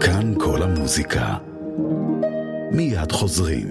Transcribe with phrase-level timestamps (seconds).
[0.00, 1.36] כאן כל המוזיקה.
[2.70, 3.68] מיד חוזרים.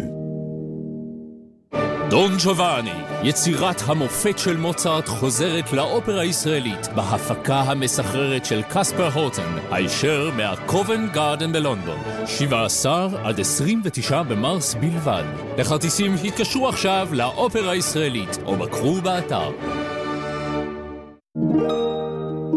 [2.10, 2.92] דון ג'ובאני,
[3.24, 11.52] יצירת המופת של מוצרט חוזרת לאופרה הישראלית בהפקה המסחררת של קספר הוטן, הישר מהקובן גארדן
[11.52, 15.24] בלונדון, 17 עד 29 במרס בלבד.
[15.58, 19.52] לכרטיסים התקשרו עכשיו לאופרה הישראלית או בקרו באתר.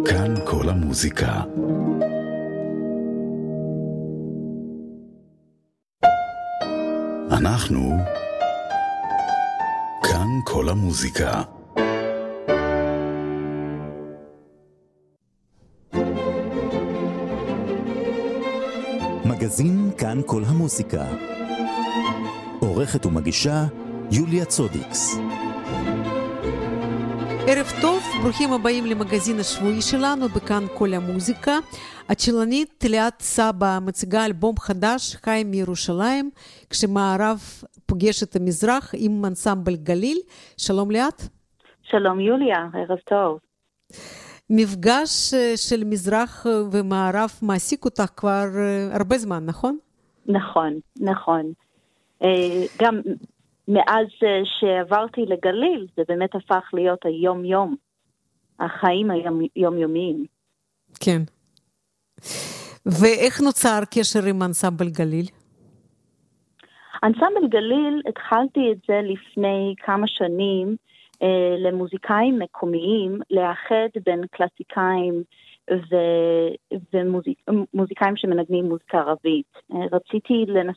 [0.05, 1.43] כאן כל המוזיקה.
[7.35, 7.99] אנחנו
[10.03, 11.43] כאן כל המוזיקה.
[19.25, 21.05] מגזין כאן כל המוזיקה.
[22.61, 23.65] עורכת ומגישה
[24.11, 25.17] יוליה צודיקס.
[27.49, 31.59] ערב טוב, ברוכים הבאים למגזין השבועי שלנו בכאן כל המוזיקה.
[32.09, 36.31] הצ'לנית ליאת סבא מציגה אלבום חדש, חי מירושלים,
[36.71, 37.39] כשמערב
[37.87, 40.19] פוגש את המזרח עם אנסמבל גליל.
[40.57, 41.23] שלום ליאת.
[41.83, 43.39] שלום יוליה, ערב טוב.
[44.51, 48.45] מפגש של מזרח ומערב מעסיק אותך כבר
[48.93, 49.79] הרבה זמן, נכון?
[50.27, 51.53] נכון, נכון.
[52.83, 53.01] גם
[53.69, 54.07] מאז
[54.45, 57.77] שעברתי לגליל, זה באמת הפך להיות היום-יום,
[58.61, 59.11] החיים
[59.57, 60.25] היומיומיים.
[61.01, 61.23] כן.
[62.87, 65.27] ואיך נוצר קשר עם אנסמבל גליל?
[67.05, 70.77] אנסמבל גליל, התחלתי את זה לפני כמה שנים
[71.23, 75.44] אה, למוזיקאים מקומיים, לאחד בין קלאסיקאים ו...
[76.93, 79.53] ומוזיקאים שמנגנים מוזיקה ערבית.
[79.73, 80.77] אה, רציתי לנס...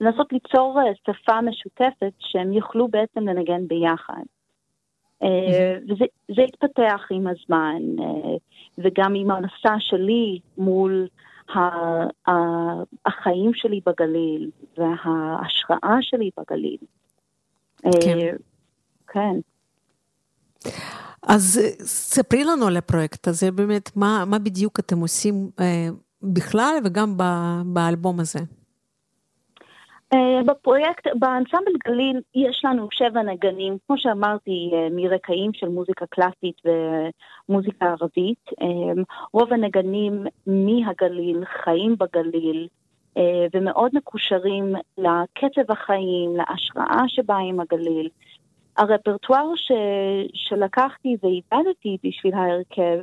[0.00, 4.22] לנסות ליצור אה, שפה משותפת שהם יוכלו בעצם לנגן ביחד.
[5.22, 5.92] Mm-hmm.
[6.28, 7.82] וזה התפתח עם הזמן,
[8.78, 11.06] וגם עם המסע שלי מול
[13.06, 16.78] החיים שלי בגליל וההשראה שלי בגליל.
[17.82, 18.36] כן.
[19.08, 19.40] כן.
[21.28, 25.88] אז ספרי לנו על הפרויקט הזה, באמת, מה, מה בדיוק אתם עושים אה,
[26.22, 27.22] בכלל וגם ב,
[27.66, 28.38] באלבום הזה?
[30.14, 36.56] Uh, בפרויקט, באנסמבל גליל יש לנו שבע נגנים, כמו שאמרתי, uh, מרקעים של מוזיקה קלאסית
[37.48, 38.50] ומוזיקה ערבית.
[39.32, 42.68] רוב הנגנים מהגליל חיים בגליל
[43.54, 48.08] ומאוד מקושרים לקצב החיים, להשראה שבאה עם הגליל.
[48.76, 49.72] הרפרטואר ש...
[50.34, 52.98] שלקחתי ואיבדתי בשביל ההרכב,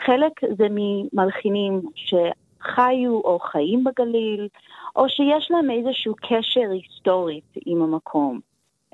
[0.00, 4.48] חלק זה ממלחינים שחיו או חיים בגליל,
[4.96, 8.40] או שיש להם איזשהו קשר היסטורית עם המקום.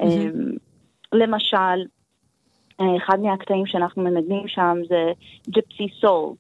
[0.00, 0.04] Mm-hmm.
[1.12, 1.84] למשל,
[2.96, 5.12] אחד מהקטעים שאנחנו מנגנים שם זה
[5.50, 6.34] ג'פסי סול,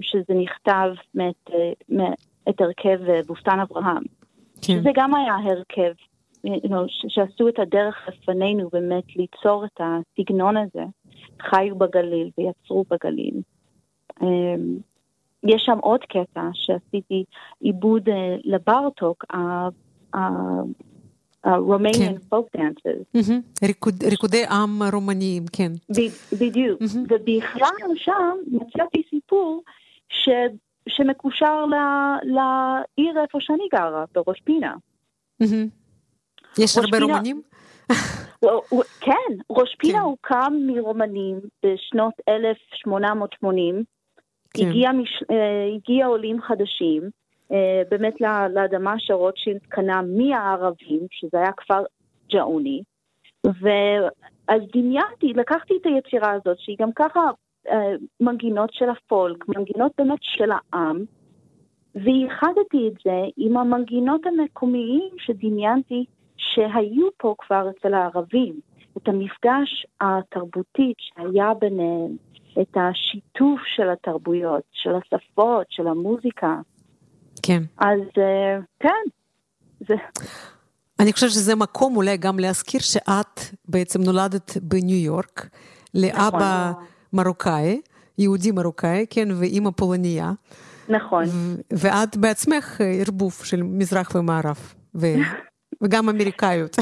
[0.00, 1.50] שזה נכתב מאת,
[1.88, 4.02] מאת הרכב בוסטן אברהם.
[4.62, 4.80] כן.
[4.80, 5.92] שזה גם היה הרכב
[7.08, 10.84] שעשו את הדרך לפנינו באמת ליצור את הסגנון הזה,
[11.40, 13.40] חיו בגליל ויצרו בגליל.
[15.42, 17.24] יש שם עוד קטע שעשיתי
[17.60, 18.08] עיבוד
[18.44, 19.24] לברטוק,
[20.14, 23.30] ה-Romanian folk dances.
[24.10, 25.72] ריקודי עם רומניים, כן.
[26.40, 26.80] בדיוק.
[27.08, 29.62] ובכלל שם מצאתי סיפור
[30.88, 31.64] שמקושר
[32.22, 34.74] לעיר איפה שאני גרה, בראש פינה.
[36.58, 37.42] יש הרבה רומנים?
[39.00, 43.84] כן, ראש פינה הוקם מרומנים בשנות 1880.
[44.54, 44.68] כן.
[44.68, 45.22] הגיע, מש...
[45.76, 47.02] הגיע עולים חדשים,
[47.90, 48.20] באמת
[48.54, 51.82] לאדמה שרוטשילד קנה מהערבים, שזה היה כפר
[52.32, 52.82] ג'אוני,
[53.46, 57.20] ואז דמיינתי, לקחתי את היצירה הזאת, שהיא גם ככה
[58.20, 61.04] מנגינות של הפולק, מנגינות באמת של העם,
[61.94, 66.04] וייחדתי את זה עם המנגינות המקומיים שדמיינתי
[66.38, 68.60] שהיו פה כבר אצל הערבים,
[68.96, 72.16] את המפגש התרבותית שהיה ביניהם,
[72.60, 76.60] את השיתוף של התרבויות, של השפות, של המוזיקה.
[77.42, 77.62] כן.
[77.78, 78.00] אז
[78.80, 79.04] כן,
[79.80, 79.94] זה...
[81.00, 85.48] אני חושבת שזה מקום אולי גם להזכיר שאת בעצם נולדת בניו יורק,
[85.94, 86.84] לאבא נכון.
[87.12, 87.80] מרוקאי,
[88.18, 90.32] יהודי מרוקאי, כן, ואימא פולניה.
[90.88, 91.24] נכון.
[91.72, 94.74] ואת בעצמך ערבוב של מזרח ומערב.
[94.94, 95.06] ו...
[95.82, 96.76] וגם אמריקאיות.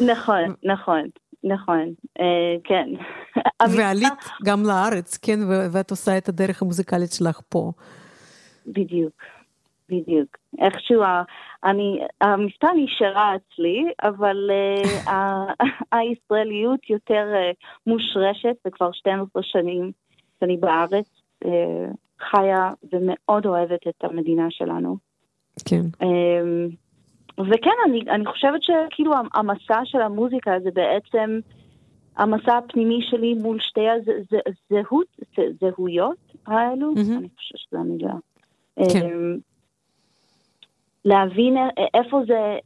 [0.00, 1.02] נכון, נכון,
[1.44, 2.88] נכון, אה, כן.
[3.76, 4.12] ועלית
[4.44, 5.38] גם לארץ, כן,
[5.72, 7.72] ואת עושה את הדרך המוזיקלית שלך פה.
[8.66, 9.22] בדיוק,
[9.88, 10.36] בדיוק.
[10.58, 11.02] איכשהו,
[11.64, 14.50] אני, המספר נשארה אצלי, אבל
[15.06, 15.10] uh,
[15.92, 19.92] הישראליות יותר uh, מושרשת, וכבר 12 שנים
[20.40, 21.06] שאני בארץ,
[22.30, 24.96] חיה ומאוד אוהבת את המדינה שלנו.
[25.68, 26.06] כן.
[27.40, 31.40] וכן, אני, אני חושבת שכאילו המסע של המוזיקה זה בעצם
[32.16, 35.06] המסע הפנימי שלי מול שתי הזהות,
[35.60, 37.18] זהויות האלו, mm-hmm.
[37.18, 38.14] אני חושבת שזו המילה.
[38.76, 39.06] כן.
[39.06, 39.38] אמ,
[41.04, 41.56] להבין
[41.94, 42.58] איפה זה,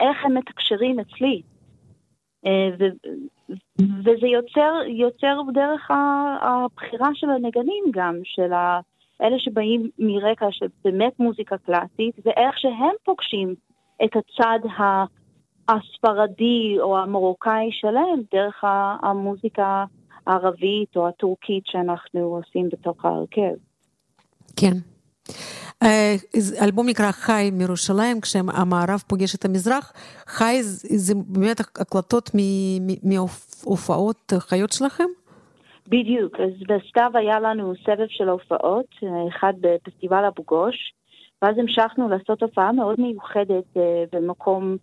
[0.00, 1.42] איך הם מתקשרים אצלי.
[2.46, 2.84] אה, ו,
[3.78, 5.90] וזה יוצר, יוצר דרך
[6.42, 8.52] הבחירה של הנגנים גם, של
[9.22, 13.54] אלה שבאים מרקע של באמת מוזיקה קלאסית, ואיך שהם פוגשים
[14.04, 14.58] את הצד
[15.68, 18.64] הספרדי או המרוקאי שלהם דרך
[19.02, 19.84] המוזיקה
[20.26, 23.54] הערבית או הטורקית שאנחנו עושים בתוך ההרכב.
[24.56, 24.72] כן.
[25.82, 26.14] אה,
[26.62, 29.92] אלבום נקרא חי מירושלים, כשהמערב פוגש את המזרח.
[30.26, 32.30] חי זה באמת הקלטות
[33.02, 35.04] מהופעות חיות שלכם?
[35.88, 38.86] בדיוק, אז בסתיו היה לנו סבב של הופעות,
[39.28, 40.92] אחד בפסטיבל אבו גוש,
[41.42, 43.80] ואז המשכנו לעשות הופעה מאוד מיוחדת uh,
[44.12, 44.76] במקום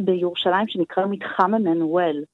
[0.00, 2.24] בירושלים שנקרא מתחם עמנואל.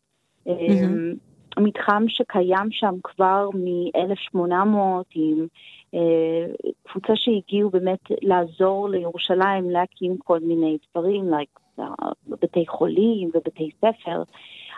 [0.48, 1.60] Mm-hmm.
[1.60, 5.46] מתחם שקיים שם כבר מ-1800 עם
[5.94, 11.82] uh, קבוצה שהגיעו באמת לעזור לירושלים להקים כל מיני דברים, like, uh,
[12.26, 14.22] בתי חולים ובתי ספר.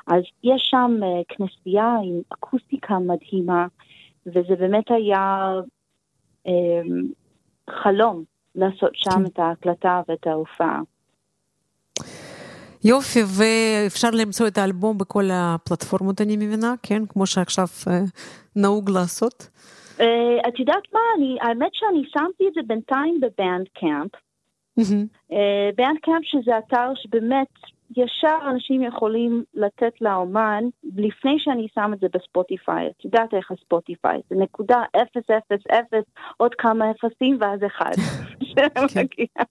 [0.07, 3.67] אז יש שם uh, כנסייה עם אקוסטיקה מדהימה,
[4.27, 5.53] וזה באמת היה
[6.49, 6.51] um,
[7.71, 8.25] חלום
[8.55, 9.27] לעשות שם כן.
[9.27, 10.81] את ההקלטה ואת ההופעה.
[12.85, 17.07] יופי, ואפשר למצוא את האלבום בכל הפלטפורמות, אני מבינה, כן?
[17.09, 17.91] כמו שעכשיו uh,
[18.57, 19.49] נהוג לעשות.
[19.99, 20.03] Uh,
[20.49, 24.11] את יודעת מה, אני, האמת שאני שמתי את זה בינתיים ב-Bandcamp.
[25.77, 27.49] Bandcamp שזה אתר שבאמת
[27.97, 30.65] ישר אנשים יכולים לתת לאומן
[30.97, 32.87] לפני שאני שם את זה ב-Spotify.
[32.87, 36.05] את יודעת איך ה-Spotify, זה נקודה אפס אפס אפס,
[36.37, 37.93] עוד כמה אפסים ואז אחד.
[39.11, 39.43] כן.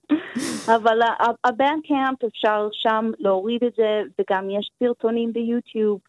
[0.76, 0.98] אבל
[1.44, 6.00] ה-Bandcamp אפשר שם להוריד את זה, וגם יש סרטונים ב-YouTube.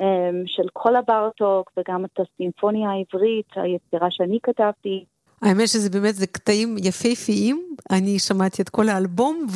[0.00, 5.04] אמ, של כל הברטוק וגם את הסימפוניה העברית, היצירה שאני כתבתי.
[5.42, 9.46] האמת שזה באמת, זה קטעים יפהפיים, אני שמעתי את כל האלבום,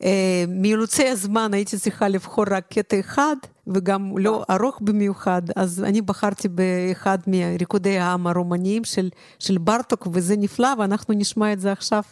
[0.00, 6.48] ומאילוצי הזמן הייתי צריכה לבחור רק קטע אחד, וגם לא ארוך במיוחד, אז אני בחרתי
[6.48, 9.08] באחד מריקודי העם הרומניים של,
[9.38, 12.02] של ברטוק, וזה נפלא, ואנחנו נשמע את זה עכשיו.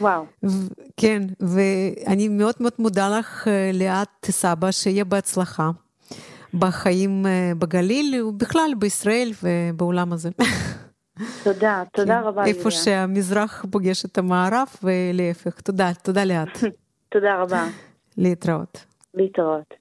[0.00, 0.24] וואו.
[0.96, 5.70] כן, ואני מאוד מאוד מודה לך, ליאת סבא, שיהיה בהצלחה
[6.54, 7.26] בחיים
[7.58, 10.30] בגליל, ובכלל בישראל ובעולם הזה.
[11.44, 12.26] תודה, תודה כן.
[12.26, 12.44] רבה.
[12.44, 15.60] איפה שהמזרח פוגש את המערב ולהפך.
[15.60, 16.58] תודה, תודה לאט.
[17.12, 17.64] תודה רבה.
[18.18, 18.84] להתראות.
[19.14, 19.79] להתראות.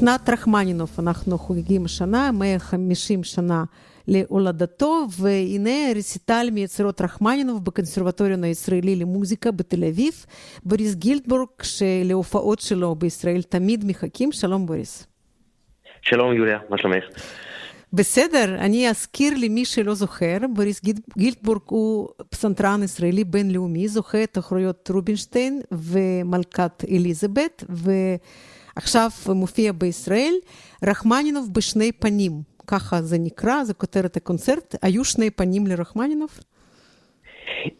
[0.00, 3.64] שנת רחמנינוב, אנחנו חוגגים השנה, 150 שנה
[4.08, 10.26] להולדתו, והנה רסיטל מיצירות רחמנינוב בקונסרבטוריון הישראלי למוזיקה בתל אביב,
[10.64, 14.32] בוריס גילדבורג, שלהופעות שלו בישראל תמיד מחכים.
[14.32, 15.06] שלום בוריס.
[16.02, 17.04] שלום יוליה, מה שלומך?
[17.92, 20.80] בסדר, אני אזכיר למי שלא זוכר, בוריס
[21.18, 27.64] גילדבורג הוא פסנתרן ישראלי בינלאומי, זוכה תחרויות רובינשטיין ומלכת אליזבת,
[28.80, 30.34] ועכשיו מופיע בישראל,
[30.88, 32.32] רחמנינוב בשני פנים,
[32.66, 36.30] ככה זה נקרא, זה כותרת הקונצרט, היו שני פנים לרחמנינוב?
[37.66, 37.72] Um,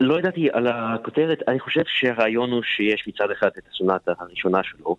[0.00, 4.96] לא ידעתי על הכותרת, אני חושב שהרעיון הוא שיש מצד אחד את הסונטה הראשונה שלו,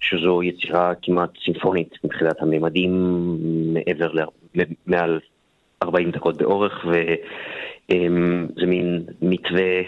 [0.00, 2.92] שזו יצירה כמעט סימפונית מבחינת הממדים,
[3.74, 4.12] מעבר
[4.54, 5.20] למעל
[5.82, 9.80] 40 דקות באורך, וזה מין מתווה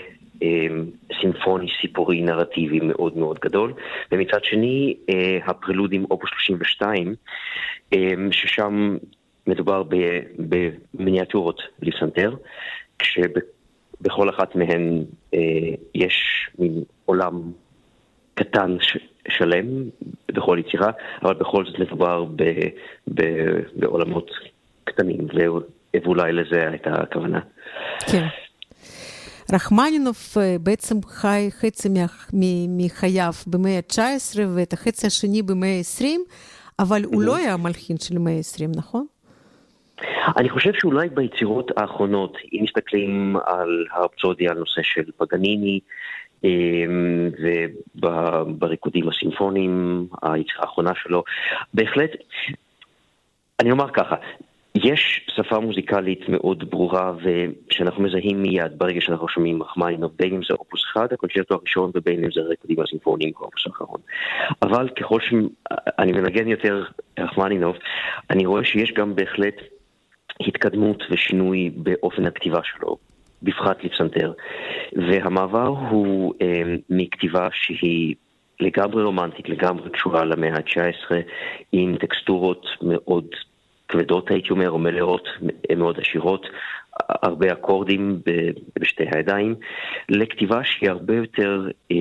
[1.20, 3.72] סימפוני, סיפורי, נרטיבי מאוד מאוד גדול.
[4.12, 7.14] ומצד שני, אה, הפרלודים אופוס 32,
[8.30, 8.96] ששם
[9.46, 9.82] מדובר
[10.94, 12.34] במיניאטורות לפסנתר,
[12.98, 15.38] כשבכל אחת מהן אה,
[15.94, 17.52] יש מין עולם
[18.34, 18.76] קטן
[19.28, 19.66] שלם
[20.28, 20.90] בכל יצירה,
[21.22, 22.24] אבל בכל זאת מדובר
[23.76, 24.30] בעולמות
[24.84, 25.26] קטנים,
[25.94, 27.40] ואולי לזה הייתה הכוונה.
[28.12, 28.26] כן.
[29.52, 30.16] רחמנינוב
[30.60, 31.88] בעצם חי חצי
[32.68, 36.04] מחייו במאה ה-19 ואת החצי השני במאה ה-20,
[36.78, 39.06] אבל הוא לא היה מלחין של המאה ה-20, נכון?
[40.36, 45.80] אני חושב שאולי ביצירות האחרונות, אם מסתכלים על הרפסודיה, על נושא של פגניני,
[46.44, 47.30] אמ,
[48.02, 51.24] ובריקודים הסימפוניים, היצירה האחרונה שלו.
[51.74, 52.10] בהחלט,
[53.60, 54.14] אני אומר ככה,
[54.74, 60.54] יש שפה מוזיקלית מאוד ברורה ושאנחנו מזהים מיד ברגע שאנחנו שומעים רחמיינוב, בין אם זה
[60.54, 64.00] אופוס אחד, הקונצ'רטו הראשון, ובין אם זה הריקודים הסימפוניים כאופוס האחרון.
[64.62, 66.84] אבל ככל שאני מנגן יותר
[67.18, 67.76] רחמנינוב,
[68.30, 69.54] אני רואה שיש גם בהחלט
[70.40, 72.96] התקדמות ושינוי באופן הכתיבה שלו.
[73.42, 74.32] בפחת לפסנתר.
[74.92, 78.14] והמעבר הוא אה, מכתיבה שהיא
[78.60, 81.14] לגמרי רומנטית, לגמרי קשורה למאה ה-19,
[81.72, 83.26] עם טקסטורות מאוד
[83.92, 85.28] כבדות, הייתי אומר, או מלאות,
[85.76, 86.46] מאוד עשירות,
[87.08, 88.20] הרבה אקורדים
[88.78, 89.54] בשתי הידיים,
[90.08, 91.96] לכתיבה שהיא הרבה יותר אה,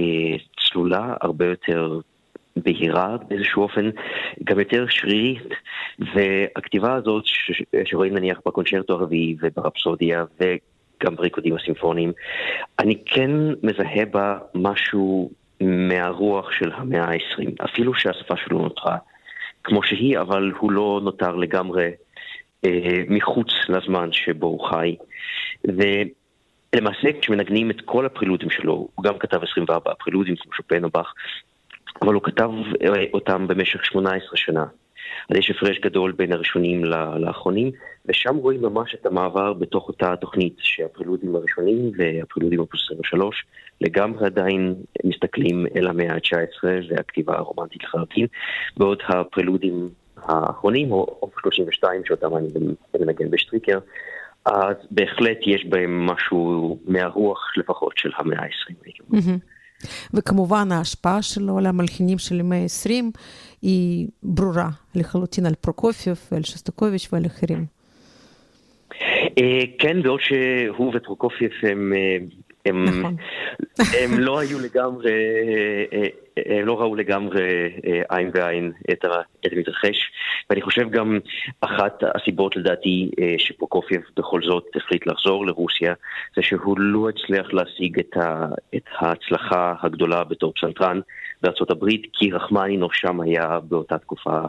[0.64, 2.00] צלולה, הרבה יותר
[2.56, 3.90] בהירה באיזשהו אופן,
[4.44, 5.48] גם יותר שרירית,
[6.00, 10.26] והכתיבה הזאת ש- שרואים נניח בקונצ'רטו הרביעי וברפסודיה,
[11.04, 12.12] גם בריקודים הסימפוניים.
[12.80, 13.32] אני כן
[13.64, 15.32] מזהה בה משהו
[15.62, 18.98] מהרוח של המאה ה-20, אפילו שהשפה שלו נותרה
[19.64, 21.92] כמו שהיא, אבל הוא לא נותר לגמרי
[22.66, 24.96] אה, מחוץ לזמן שבו הוא חי.
[25.66, 31.14] ולמעשה כשמנגנים את כל הפרילודים שלו, הוא גם כתב 24 פרילודים כמו שופן או באך,
[32.02, 32.50] אבל הוא כתב
[32.84, 34.66] אה, אותם במשך 18 שנה.
[35.30, 36.86] אז יש הפרש גדול בין הראשונים
[37.18, 37.72] לאחרונים,
[38.06, 43.46] ושם רואים ממש את המעבר בתוך אותה תוכנית שהפרילודים הראשונים והפרילודים הפלוס 23
[43.82, 48.28] לגמרי עדיין מסתכלים אל המאה ה-19 והכתיבה הרומנטית לחלוטין,
[48.78, 52.48] בעוד הפרילודים האחרונים, או אופ 32 שאותם אני
[53.00, 53.80] מנגן בשטריקר,
[54.46, 59.14] אז בהחלט יש בהם משהו מהרוח לפחות של המאה ה-20.
[59.14, 59.61] Mm-hmm.
[60.14, 63.20] וכמובן ההשפעה שלו על המלחינים של המאה ה-20
[63.62, 67.66] היא ברורה לחלוטין על פרוקופיוב ועל שסטוקוביץ' ועל אחרים.
[69.80, 71.94] כן, בעוד שהוא ופרוקופיוב הם
[72.66, 73.16] הם, נכון.
[73.78, 75.12] הם לא היו לגמרי,
[76.38, 77.70] הם לא ראו לגמרי
[78.10, 79.06] עין בעין את
[79.52, 80.12] המתרחש,
[80.50, 81.20] ואני חושב גם
[81.62, 85.94] אחת הסיבות לדעתי שפרוקופיוב בכל זאת החליט לחזור לרוסיה,
[86.36, 88.46] זה שהוא לא הצליח להשיג את, ה,
[88.76, 91.00] את ההצלחה הגדולה בתור פסנתרן
[91.42, 94.40] בארצות הברית, כי רחמנינוב שם היה באותה תקופה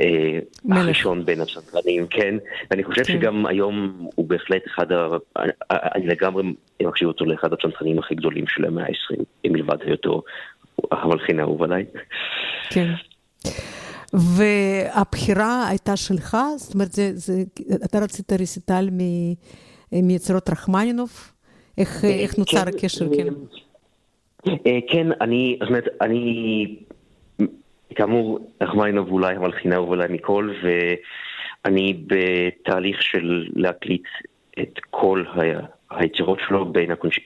[0.00, 0.38] אה,
[0.70, 2.34] הראשון בין הפסנתרנים, כן,
[2.70, 3.12] ואני חושב כן.
[3.12, 5.06] שגם היום הוא בהחלט אחד, ה...
[5.70, 6.42] אני לגמרי
[6.82, 10.22] מחשיב אותו לאחד הפסנתרנים הכי גדולים של המאה ה-20, מלבד היותו
[10.90, 11.84] המלחין האהוב עליי.
[12.70, 12.92] כן.
[14.12, 16.36] והבחירה הייתה שלך?
[16.56, 17.42] זאת אומרת, זה, זה,
[17.84, 18.88] אתה רצית רסיטל
[19.92, 21.10] מיצירות רחמנינוב?
[21.78, 23.06] איך, אה, איך נוצר כן, הקשר?
[23.16, 23.28] כן.
[24.66, 26.76] אה, כן, אני, זאת אומרת, אני
[27.94, 34.04] כאמור, רחמיינוב אולי המלחינה אולי מכל, ואני בתהליך של להקליט
[34.58, 35.24] את כל
[35.90, 37.20] היצירות שלו, בין הקונש...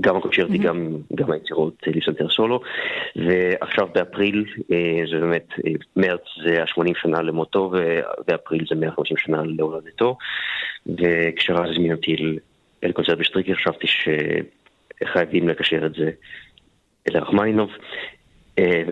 [0.00, 0.62] גם הקונצ'רטי, mm-hmm.
[0.62, 2.60] גם, גם היצירות לפסנתר סולו,
[3.16, 7.72] ועכשיו באפריל, אה, זה באמת, אה, מרץ זה ה-80 שנה למותו,
[8.28, 10.16] ואפריל זה 150 שנה להולדתו,
[10.86, 12.16] וכשרז הזמין אותי
[12.84, 16.10] אל קונצרט בשטריקר, חשבתי שחייבים לקשר את זה
[17.08, 17.70] לרחמיינוב.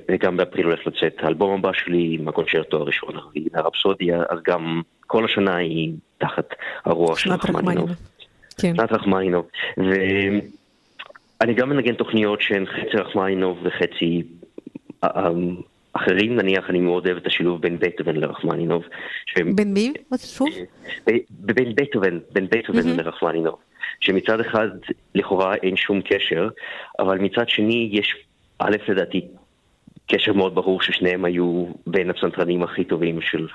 [0.08, 3.14] וגם באפריל הולך לצאת האלבום הבא שלי עם הקונצ'רטו הראשון,
[3.54, 7.90] הרפסודיה, אז גם כל השנה היא תחת הרוח של רחמנינוב.
[8.58, 8.76] כן.
[8.76, 9.48] שנת רחמנינוב.
[9.76, 14.22] ואני גם מנגן תוכניות שהן חצי רחמנינוב וחצי
[15.04, 15.56] אמ,
[15.92, 18.84] אחרים, נניח, אני מאוד אוהב את השילוב בין בטהובן לרחמנינוב.
[19.54, 19.92] בין מי?
[20.18, 20.48] שוב?
[21.30, 23.58] בין בטהובן, בין בטהובן לרחמנינוב.
[24.00, 24.68] שמצד אחד
[25.14, 26.48] לכאורה אין שום קשר,
[26.98, 28.16] אבל מצד שני יש,
[28.58, 29.28] א', לדעתי,
[30.06, 33.46] קשר מאוד ברור ששניהם היו בין הפסנתרנים הכי טובים של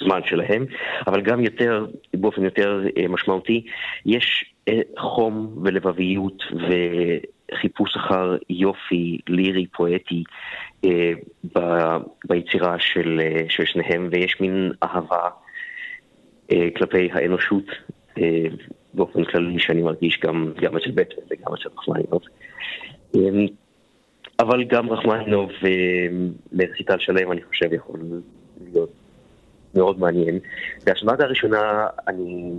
[0.00, 0.64] הזמן שלהם,
[1.06, 3.66] אבל גם יותר, באופן יותר אה, משמעותי,
[4.06, 6.42] יש אה, חום ולבביות
[7.52, 10.24] וחיפוש אחר יופי לירי פואטי
[10.84, 11.12] אה,
[12.24, 15.28] ביצירה של, של שניהם, ויש מין אהבה
[16.76, 17.64] כלפי האנושות
[18.94, 22.22] באופן כללי שאני מרגיש גם, גם אצל בטמן וגם אצל רחמנינוב.
[24.38, 25.50] אבל גם רחמנינוב
[26.52, 28.00] לרסיטל אה, שלם אני חושב יכול
[28.72, 28.90] להיות
[29.74, 30.38] מאוד מעניין.
[30.86, 32.52] והשמעת הראשונה אני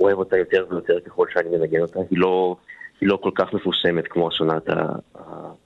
[0.00, 2.56] אוהב אותה יותר ויותר ככל שאני מנגן אותה, היא לא,
[3.00, 4.62] היא לא כל כך מפורסמת כמו הסונת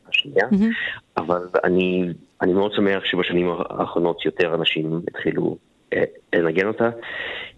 [0.09, 1.17] השנייה, mm-hmm.
[1.17, 2.09] אבל אני,
[2.43, 5.57] אני מאוד שמח שבשנים האחרונות יותר אנשים התחילו
[5.93, 6.90] אה, לנגן אותה.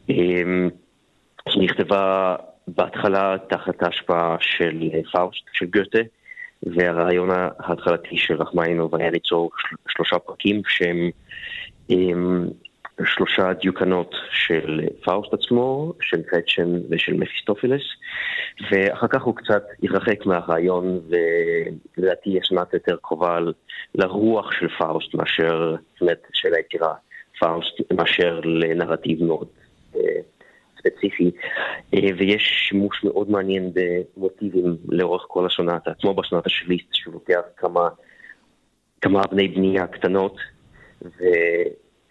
[0.08, 0.70] אמ,
[1.48, 2.36] שנכתבה
[2.68, 5.98] בהתחלה תחת ההשפעה של פאוסט, של גתה,
[6.62, 9.50] והרעיון ההתחלתי של רחמנינוב היה ליצור
[9.88, 11.10] שלושה פרקים שהם
[11.88, 12.48] עם
[13.04, 17.82] שלושה דיוקנות של פאוסט עצמו, של גרטכן ושל מפיסטופילס,
[18.70, 23.38] ואחר כך הוא קצת התרחק מהרעיון, ולדעתי יש מעט יותר קרובה
[23.94, 26.94] לרוח של פאוסט מאשר, זאת אומרת, של היצירה
[27.38, 29.48] פאוסט, מאשר לנרטיב מאוד.
[30.86, 31.30] ספציפי,
[31.94, 37.88] אה, ויש שימוש מאוד מעניין במוטיבים לאורך כל הסונטה, כמו בסונטה שלי, שלוקח כמה,
[39.00, 40.36] כמה אבני בנייה קטנות,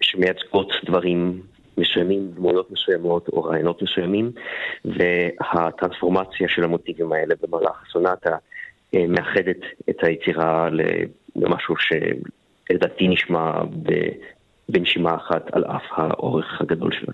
[0.02, 1.42] שמייצגות דברים
[1.78, 4.32] מסוימים, דמויות מסוימות או רעיונות מסוימים,
[4.86, 8.38] והטרנספורמציה של המוטיבים האלה במהלך הסונטה
[8.96, 9.58] אה, מאחדת
[9.90, 10.70] את היצירה
[11.36, 13.52] למשהו שלדעתי נשמע
[14.70, 17.14] בנשימה אחת על אף האורך הגדול שלה.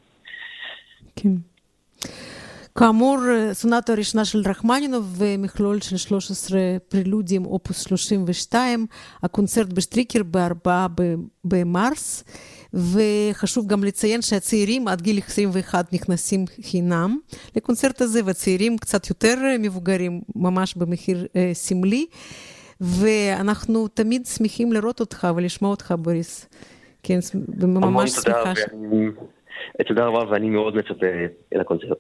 [1.16, 1.51] כן.
[2.78, 3.18] כאמור,
[3.54, 8.86] סונטה הראשונה של רחמנינוב ומכלול של 13 פרילודים, אופוס 32,
[9.24, 10.70] הקונצרט בשטריקר ב-4
[11.44, 12.24] במרס,
[12.74, 17.18] וחשוב גם לציין שהצעירים עד גיל 21 נכנסים חינם
[17.56, 22.06] לקונצרט הזה, והצעירים קצת יותר מבוגרים, ממש במחיר אה, סמלי,
[22.82, 26.46] ואנחנו תמיד שמחים לראות אותך ולשמוע אותך, בוריס.
[27.04, 27.20] כן,
[27.58, 28.56] ממש שמחה.
[28.56, 28.60] ש...
[29.88, 31.06] תודה רבה, ואני מאוד מצפה
[31.56, 31.98] אל הקונצרט.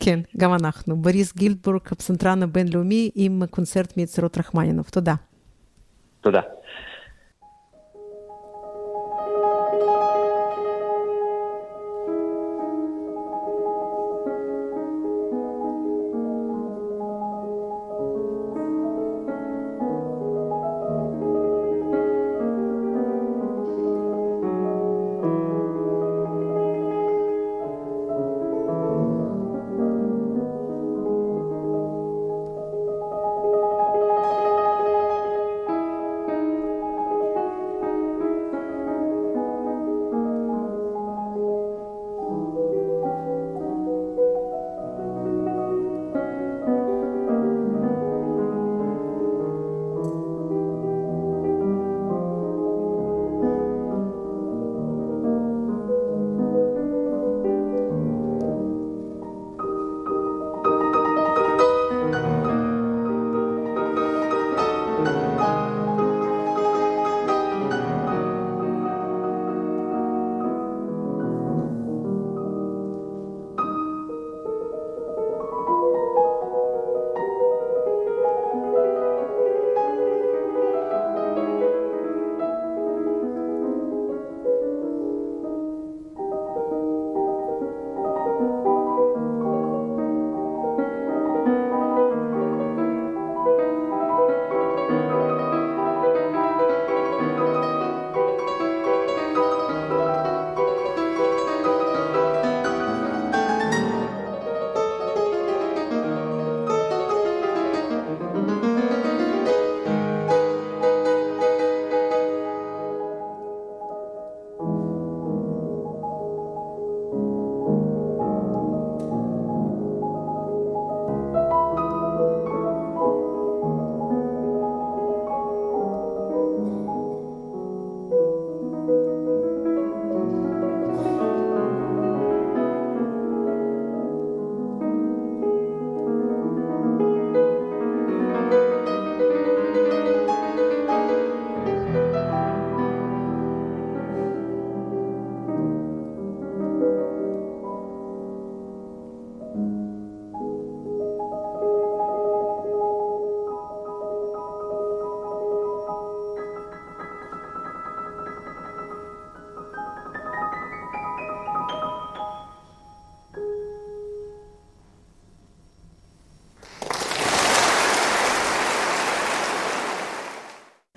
[0.00, 0.96] כן, גם אנחנו.
[0.96, 4.88] בוריס גילדבורג, הפסנתרן הבינלאומי עם קונצרט מיצירות רחמנינוב.
[4.92, 5.14] תודה.
[6.20, 6.40] תודה.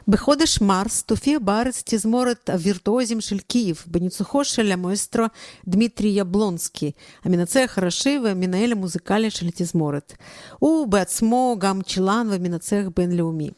[0.07, 5.25] בחודש מרס תופיע בארץ תזמורת הווירטואוזים של קייב, בניצוחו של המואסטרו
[5.67, 6.91] דמיטרי יבלונסקי,
[7.23, 10.13] המנצח הראשי והמנהל המוזיקלי של התזמורת.
[10.59, 13.49] הוא בעצמו גם צ'לן ומנצח בינלאומי.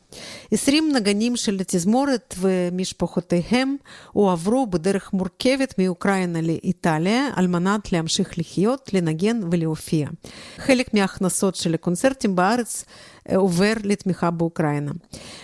[0.51, 3.77] עשרים נגנים של התזמורת ומשפחותיהם
[4.13, 10.09] הועברו בדרך מורכבת מאוקראינה לאיטליה על מנת להמשיך לחיות, לנגן ולהופיע.
[10.57, 12.85] חלק מההכנסות של הקונצרטים בארץ
[13.35, 14.93] עובר לתמיכה באוקראינה.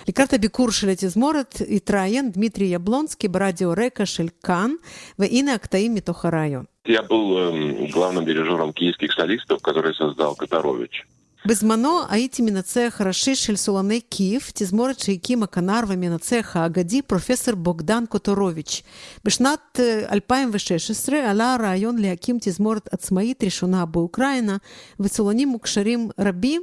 [0.09, 4.71] לקראת הביקור של התזמורת התראיין דמיטרי יבלונסקי ברדיו רקע של כאן,
[5.19, 6.64] והנה הקטעים מתוך הרעיון.
[6.88, 11.07] Я был э, главным дирижером киевских солистов, который создал Которович.
[11.46, 18.82] בזמנו הייתי מנצח ראשי של סולני קייב, תזמורת שהקים הכנר ומנצח האגדי פרופסור בוגדן קוטורוביץ'.
[19.26, 19.80] בשנת
[20.12, 24.58] 2016 עלה הרעיון להקים תזמורת עצמאית ראשונה באוקראינה,
[25.00, 26.62] וסולנים מוכשרים רבים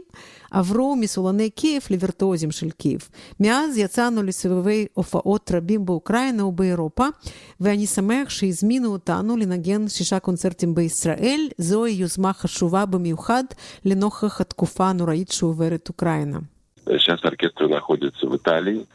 [0.52, 3.10] עברו מסולני קייב לווירטואוזים של קייב.
[3.40, 7.06] מאז יצאנו לסבבי הופעות רבים באוקראינה ובאירופה,
[7.62, 11.50] ואני שמח שהזמינו אותנו לנגן שישה קונצרטים בישראל.
[11.58, 13.44] זוהי יוזמה חשובה במיוחד
[13.86, 16.40] לנוכח התקופה הנוראית שעוברת אוקראינה.
[16.88, 18.86] Сейчас оркестр находится в Италии.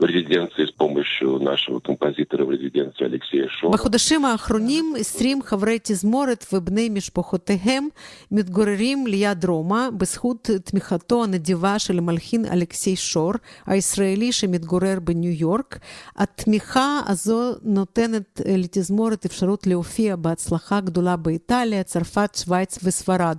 [0.00, 3.72] в резиденции с помощью нашего композитора в резиденции Алексея Шора.
[3.72, 7.88] בחודשים האחרונים 20 חברי תזמורת ובני משפחותיהם
[8.30, 13.32] מתגוררים ליד רומא בזכות תמיכתו הנדיבה של המלחין אלכסי שור,
[13.66, 15.78] הישראלי שמתגורר בניו יורק.
[16.16, 23.36] התמיכה הזו נותנת לתזמורת אפשרות להופיע בהצלחה גדולה באיטליה, צרפת, שווייץ וספרד.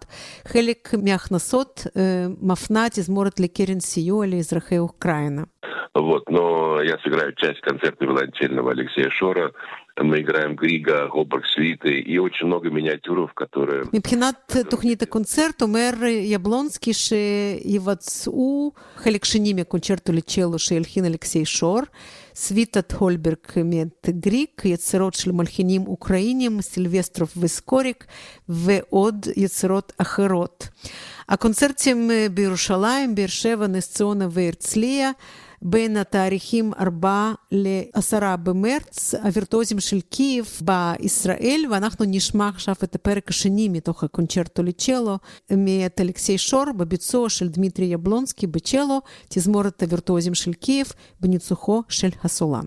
[0.47, 1.87] חלק מההכנסות
[2.41, 5.43] מפנה תזמורת לקרן סיוע לאזרחי אוקראינה.
[5.93, 9.51] Вот, но я сыграю часть концерта виолончельного Алексея Шора.
[9.97, 13.85] Мы играем Грига, Гобрак Свиты и очень много миниатюров, которые...
[13.93, 21.79] מבחינת תוכנית הקונצרט אומר יבלונסקי שיבצעו חלק שני מהקונצ'רטו לצ'לו שהלחין אלכסי שור,
[22.35, 28.05] סוויטת הולברג מאת גריק, יצירות של מלחינים אוקראינים, סילבסטרוף וסקוריק
[28.49, 30.67] ועוד יצירות אחרות.
[31.29, 35.11] הקונצרטים בירושלים, באר שבע, נס ציונה והרצליה
[35.62, 43.68] בין התאריכים 4 ל-10 במרץ, הווירטואוזים של קייב בישראל, ואנחנו נשמע עכשיו את הפרק השני
[43.68, 45.18] מתוך הקונצ'רטו לצ'לו,
[45.50, 52.66] מאת אלכסיי שור, בביצוע של דמיטרי יבלונסקי בצ'לו, תזמורת הווירטואוזים של קייב, בניצוחו של הסולן.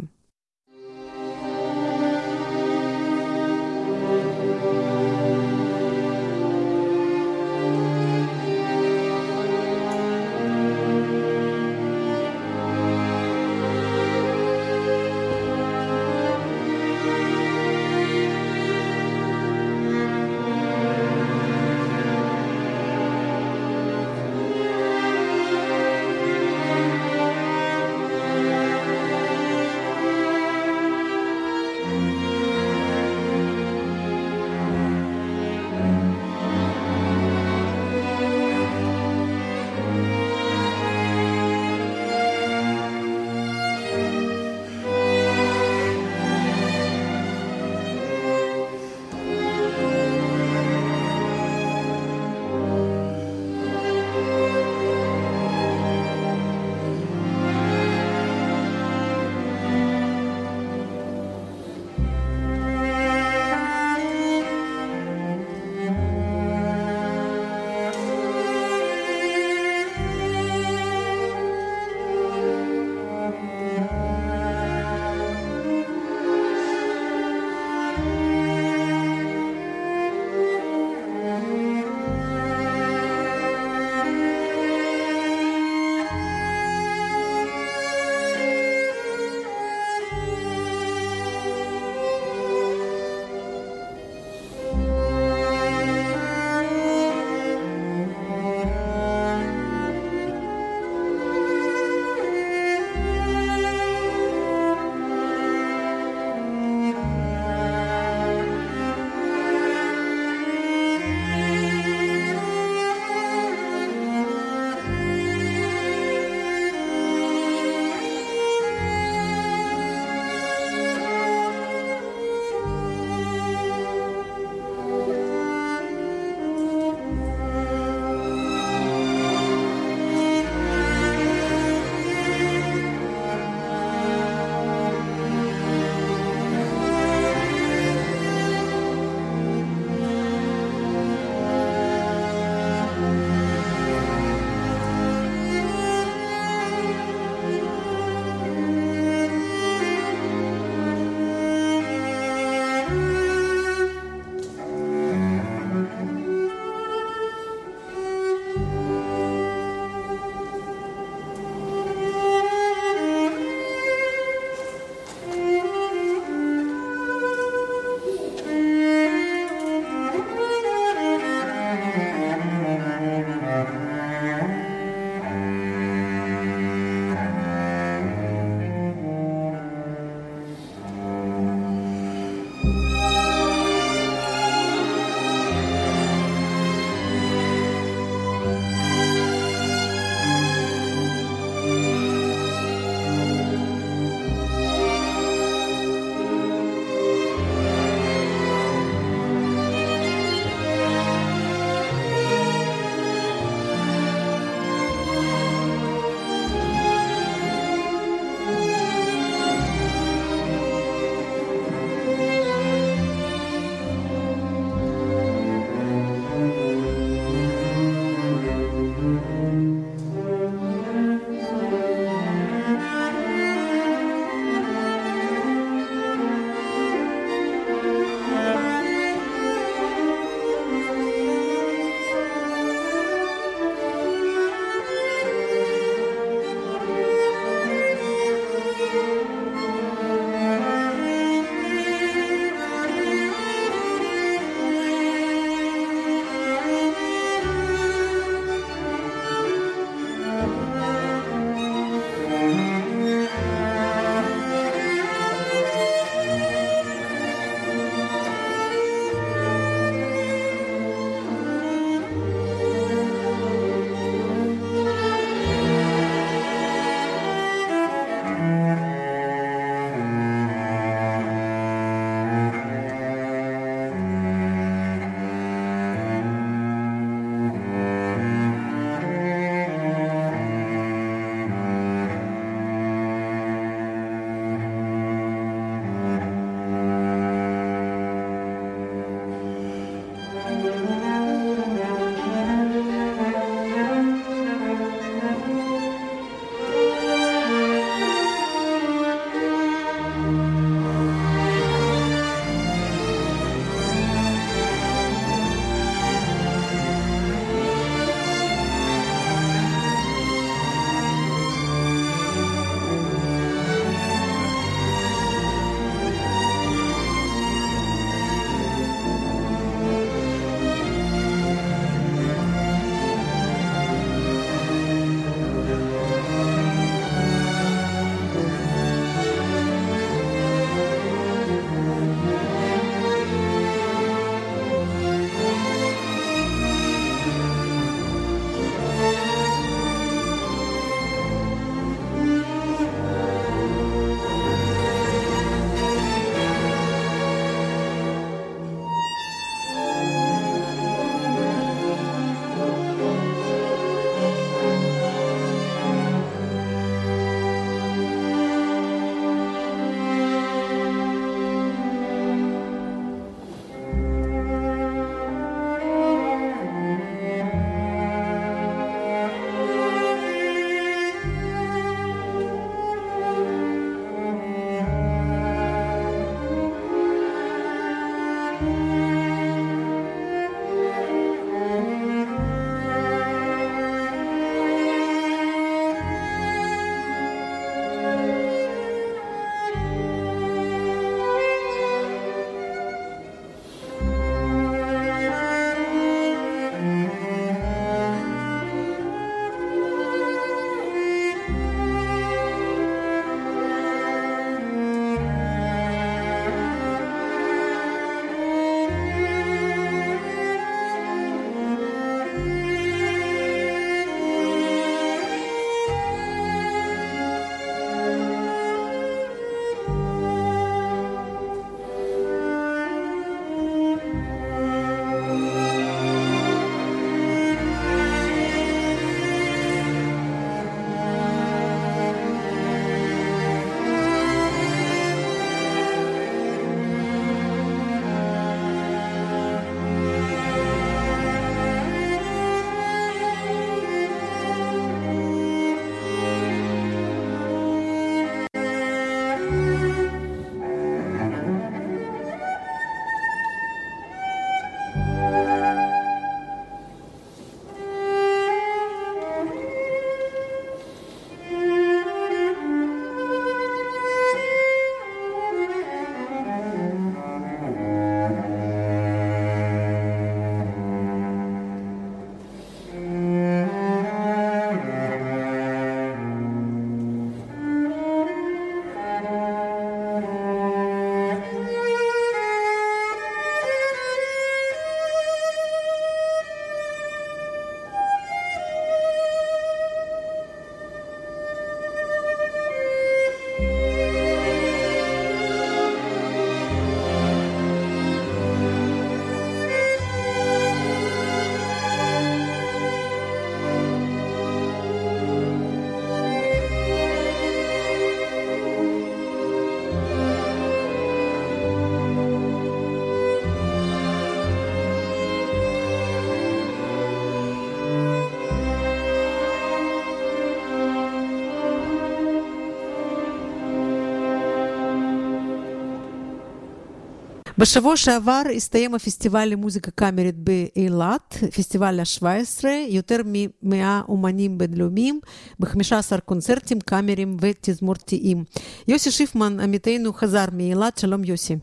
[527.63, 535.19] בשבוע שעבר הסתיים הפסטיבל למוזיקה קאמרית באילת, פסטיבל ה-17, יותר מ-100 אומנים בינלאומיים
[535.59, 538.43] ב-15 קונצרטים קאמריים ותזמורתיים.
[538.87, 541.55] יוסי שיפמן, עמיתנו, חזר מאילת, שלום יוסי.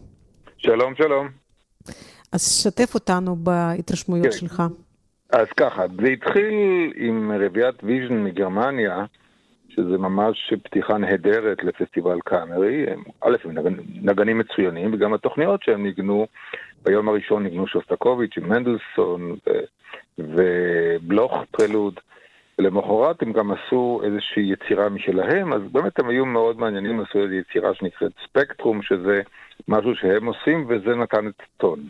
[0.57, 1.29] שלום, שלום.
[2.33, 4.33] אז שתף אותנו בהתרשמויות כן.
[4.33, 4.63] שלך.
[5.31, 6.55] אז ככה, זה התחיל
[6.97, 9.05] עם רביעיית Vision מגרמניה,
[9.71, 12.87] שזה ממש פתיחה נהדרת לפסטיבל קאמרי.
[12.91, 16.27] הם, א', הם נגנים, נגנים מצוינים, וגם התוכניות שהם ניגנו,
[16.85, 19.51] ביום הראשון ניגנו שוסטקוביץ' עם מנדלסון ו,
[20.19, 22.01] ובלוך פרלוד.
[22.59, 27.35] ולמחרת הם גם עשו איזושהי יצירה משלהם, אז באמת הם היו מאוד מעניינים, עשו איזו
[27.35, 29.21] יצירה שנקראת ספקטרום, שזה
[29.69, 31.81] משהו שהם עושים, וזה נתן את הטון.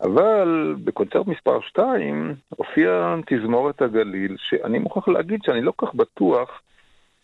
[0.00, 6.60] אבל בקונצרט מספר 2 הופיעה תזמורת הגליל, שאני מוכרח להגיד שאני לא כך בטוח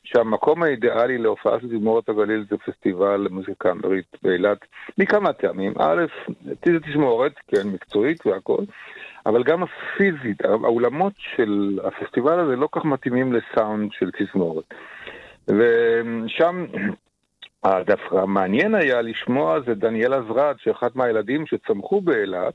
[0.04, 4.58] שהמקום האידיאלי להופעה של תזמורת הגליל זה פסטיבל למוזיקה קאמרית באילת,
[4.98, 5.72] מכמה טעמים.
[5.78, 6.04] א',
[6.44, 8.62] זה תזמורת, כן, מקצועית והכל,
[9.26, 14.74] אבל גם הפיזית, האולמות של הפסטיבל הזה לא כך מתאימים לסאונד של תזמורת.
[15.48, 16.64] ושם
[17.86, 22.54] דווקא המעניין היה לשמוע זה דניאל עזרד, שאחד מהילדים שצמחו באילת,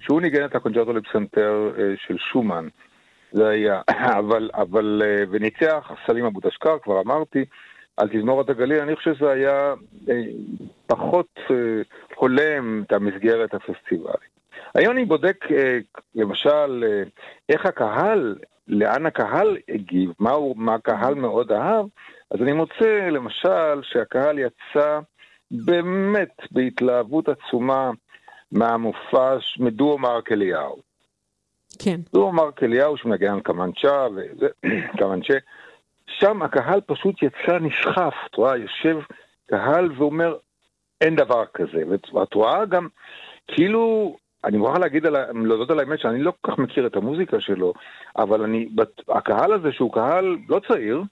[0.00, 2.68] שהוא ניגן את הקונצ'רטו לפסנתר אה, של שומן.
[3.36, 3.80] זה היה,
[4.20, 7.44] אבל, אבל, אה, וניצח סלים אבו תשקר, כבר אמרתי,
[7.96, 9.74] על תזמורת הגליל, אני חושב שזה היה
[10.08, 10.22] אה,
[10.86, 11.40] פחות
[12.14, 14.36] הולם את המסגרת הפסטיבלית.
[14.74, 15.44] היום אני בודק,
[16.14, 16.84] למשל,
[17.48, 18.36] איך הקהל,
[18.68, 21.86] לאן הקהל הגיב, מה, הוא, מה הקהל מאוד אהב,
[22.30, 25.00] אז אני מוצא, למשל, שהקהל יצא
[25.50, 27.90] באמת בהתלהבות עצומה
[28.52, 30.85] מהמופע מדור מרק אליהו.
[31.78, 32.00] כן.
[32.12, 34.46] דור מרק אליהו שמנגן קמנצ'ה, וזה,
[34.98, 35.34] קמנצ'ה,
[36.06, 38.98] שם הקהל פשוט יצא נסחף, את רואה, יושב
[39.46, 40.36] קהל ואומר,
[41.00, 41.82] אין דבר כזה.
[42.12, 42.88] ואת רואה גם,
[43.48, 47.72] כאילו, אני מוכרח להגיד, להודות על האמת שאני לא כל כך מכיר את המוזיקה שלו,
[48.16, 48.68] אבל אני,
[49.08, 51.02] הקהל הזה שהוא קהל לא צעיר,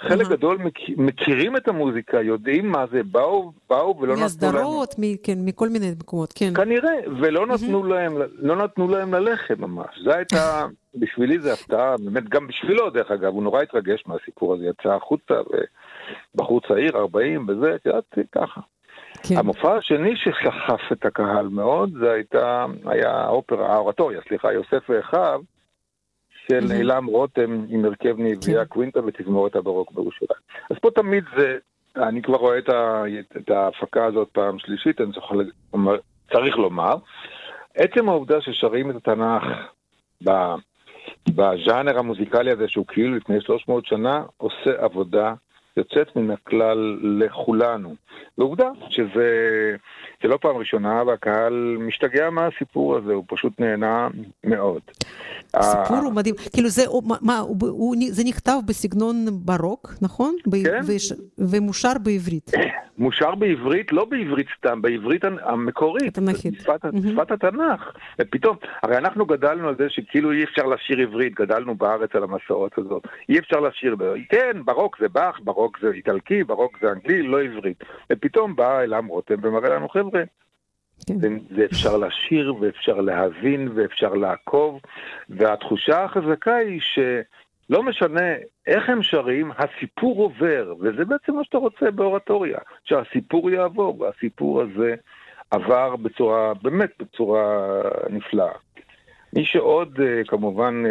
[0.00, 0.58] חלק גדול
[0.96, 4.20] מכירים את המוזיקה, יודעים מה זה, באו, באו ולא נתנו להם...
[4.20, 6.54] מהסדרות, כן, מכל מיני מקומות, כן.
[6.54, 9.98] כנראה, ולא נתנו להם, לא נתנו להם ללכת ממש.
[10.04, 10.66] זו הייתה,
[11.00, 15.34] בשבילי זו הפתעה, באמת, גם בשבילו דרך אגב, הוא נורא התרגש מהסיפור הזה, יצא החוצה,
[16.34, 18.60] ובחור צעיר, 40, וזה, את יודעת, ככה.
[19.22, 19.36] כן.
[19.36, 25.40] המופע השני שסחף את הקהל מאוד, זה הייתה, היה האופרה, האורטוריה, סליחה, יוסף ואחיו,
[26.48, 28.68] של אילם רותם עם הרכב נביאה כן.
[28.68, 30.40] קווינטה ותזמורת הברוק בירושלים.
[30.70, 31.58] אז פה תמיד זה,
[31.96, 33.02] אני כבר רואה את, ה,
[33.36, 35.24] את ההפקה הזאת פעם שלישית, אני צריך,
[36.32, 36.96] צריך לומר,
[37.74, 39.42] עצם העובדה ששרים את התנ"ך
[41.28, 45.34] בז'אנר המוזיקלי הזה, שהוא כאילו לפני 300 שנה, עושה עבודה
[45.76, 47.94] יוצאת מן הכלל לכולנו.
[48.38, 49.30] ועובדה שזה
[50.22, 54.08] זה לא פעם ראשונה, והקהל משתגע מהסיפור הזה, הוא פשוט נהנה
[54.44, 54.80] מאוד.
[55.54, 56.82] הסיפור הוא מדהים, כאילו זה,
[57.20, 57.42] מה,
[58.10, 60.36] זה נכתב בסגנון ברוק, נכון?
[60.52, 60.80] כן.
[61.38, 62.50] ומושר בעברית.
[62.98, 67.92] מושר בעברית, לא בעברית סתם, בעברית המקורית, בשפת, בשפת התנ"ך.
[68.18, 72.78] ופתאום, הרי אנחנו גדלנו על זה שכאילו אי אפשר לשיר עברית, גדלנו בארץ על המסורת
[72.78, 73.02] הזאת.
[73.28, 73.96] אי אפשר לשיר,
[74.28, 77.84] כן, ברוק זה באך, ברוק זה איטלקי, ברוק זה אנגלי, לא עברית.
[78.12, 80.22] ופתאום בא אלעם רותם ומראה לנו, חבר'ה,
[81.06, 81.14] כן.
[81.56, 84.80] זה אפשר לשיר ואפשר להבין ואפשר לעקוב,
[85.28, 86.80] והתחושה החזקה היא
[87.68, 88.32] שלא משנה
[88.66, 94.94] איך הם שרים, הסיפור עובר, וזה בעצם מה שאתה רוצה באורטוריה, שהסיפור יעבור, והסיפור הזה
[95.50, 98.52] עבר בצורה, באמת בצורה נפלאה.
[99.32, 100.84] מי שעוד כמובן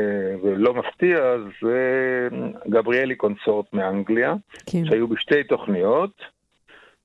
[0.43, 1.17] ולא מפתיע
[1.61, 2.27] זה
[2.69, 4.33] גבריאלי קונסורט מאנגליה,
[4.65, 4.85] כן.
[4.85, 6.11] שהיו בשתי תוכניות.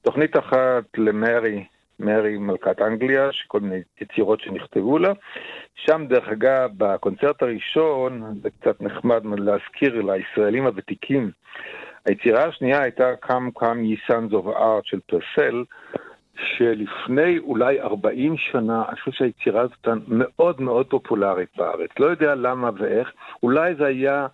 [0.03, 1.65] תוכנית אחת למרי
[2.01, 5.13] מרי מלכת אנגליה, שכל מיני יצירות שנכתבו לה.
[5.75, 11.31] שם, דרך אגב, בקונצרט הראשון, זה קצת נחמד להזכיר לישראלים הוותיקים,
[12.07, 15.65] היצירה השנייה הייתה Come Come Ye Sons of Art של פרסל,
[16.37, 21.91] שלפני אולי 40 שנה, אני חושב שהיצירה הזאת מאוד מאוד פופולרית בארץ.
[21.99, 24.27] לא יודע למה ואיך, אולי זה היה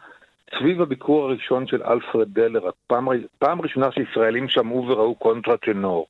[0.58, 3.08] סביב הביקור הראשון של אלפרד דלר, פעם,
[3.38, 6.06] פעם ראשונה שישראלים שמעו וראו קונטרה טנור.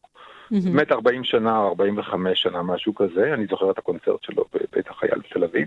[0.50, 5.18] באמת 40 שנה או 45 שנה, משהו כזה, אני זוכר את הקונצרט שלו בבית החייל
[5.18, 5.66] בתל אביב.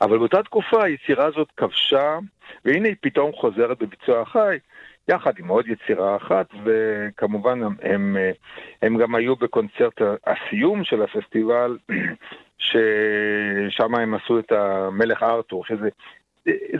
[0.00, 2.18] אבל באותה תקופה היצירה הזאת כבשה,
[2.64, 4.58] והנה היא פתאום חוזרת בביצוע חי,
[5.08, 8.16] יחד עם עוד יצירה אחת, וכמובן הם, הם,
[8.82, 11.78] הם גם היו בקונצרט הסיום של הפסטיבל,
[12.58, 15.88] ששם הם עשו את המלך ארתור, שזה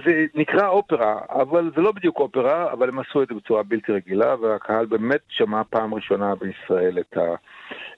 [0.04, 3.92] זה נקרא אופרה, אבל זה לא בדיוק אופרה, אבל הם עשו את זה בצורה בלתי
[3.92, 7.34] רגילה, והקהל באמת שמע פעם ראשונה בישראל את, ה,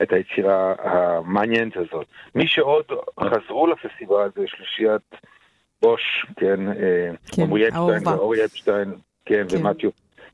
[0.02, 2.06] את היצירה המעניינת הזאת.
[2.34, 2.84] מי שעוד
[3.20, 5.14] חזרו לפסטיבל זה שלישיית
[5.82, 8.94] בוש, כן, אה, כן עמרי אפשטיין ואורי אפשטיין,
[9.24, 9.56] כן, כן.
[9.56, 9.90] ומתיו.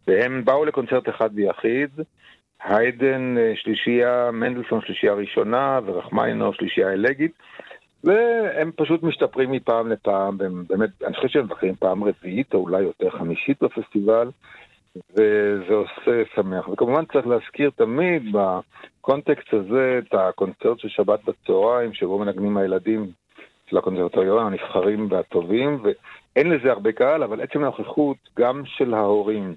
[0.06, 1.90] והם באו לקונצרט אחד ויחיד,
[2.64, 7.32] היידן אה, שלישייה, מנדלסון שלישייה ראשונה, ורחמיינוב שלישייה אלגית.
[8.04, 12.82] והם פשוט משתפרים מפעם לפעם, והם באמת, אני חושב שהם מבקרים פעם רביעית או אולי
[12.82, 14.30] יותר חמישית בפסטיבל,
[15.10, 16.68] וזה עושה שמח.
[16.68, 23.06] וכמובן צריך להזכיר תמיד בקונטקסט הזה את הקונצרט של שבת בצהריים, שבו מנגנים הילדים
[23.70, 29.54] של הקונסרטוריון הנבחרים והטובים, ואין לזה הרבה קהל, אבל עצם הנוכחות גם של ההורים,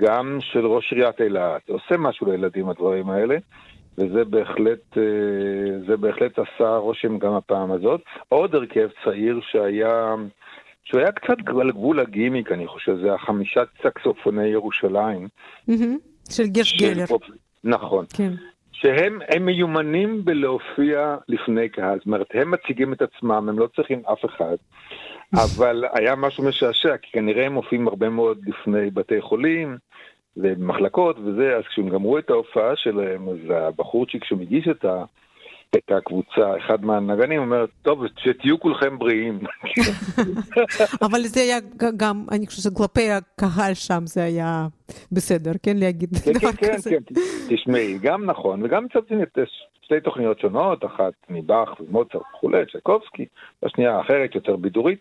[0.00, 3.36] גם של ראש עיריית אילת, עושה משהו לילדים הדברים האלה.
[3.98, 5.02] וזה בהחלט, אה,
[5.86, 8.00] זה בהחלט עשה רושם גם הפעם הזאת.
[8.28, 10.14] עוד הרכב צעיר שהיה,
[10.84, 15.28] שהוא היה קצת על גבול הגימיק, אני חושב, זה החמישת סקסופוני ירושלים.
[16.30, 17.04] של גרש גלר.
[17.64, 18.04] נכון.
[18.16, 18.32] כן.
[18.82, 24.24] שהם מיומנים בלהופיע לפני קהל, זאת אומרת, הם מציגים את עצמם, הם לא צריכים אף
[24.24, 24.56] אחד,
[25.44, 29.76] אבל היה משהו משעשע, כי כנראה הם מופיעים הרבה מאוד לפני בתי חולים,
[30.36, 35.04] ומחלקות וזה, אז כשהם גמרו את ההופעה שלהם, אז הבחורצ'יק שמגיש את, ה,
[35.76, 39.38] את הקבוצה, אחד מהנגנים אומר, טוב, שתהיו כולכם בריאים.
[41.06, 41.58] אבל זה היה
[41.96, 44.66] גם, אני חושבת שכלפי הקהל שם זה היה
[45.12, 46.90] בסדר, כן, להגיד כן, דבר כן, כזה.
[46.90, 49.22] כן, כן, תשמעי, גם נכון, וגם מצד שני,
[49.82, 53.26] שתי תוכניות שונות, אחת מבאך ומוצר וכולי, צ'ייקובסקי,
[53.62, 54.98] והשנייה אחרת, יותר בידורית.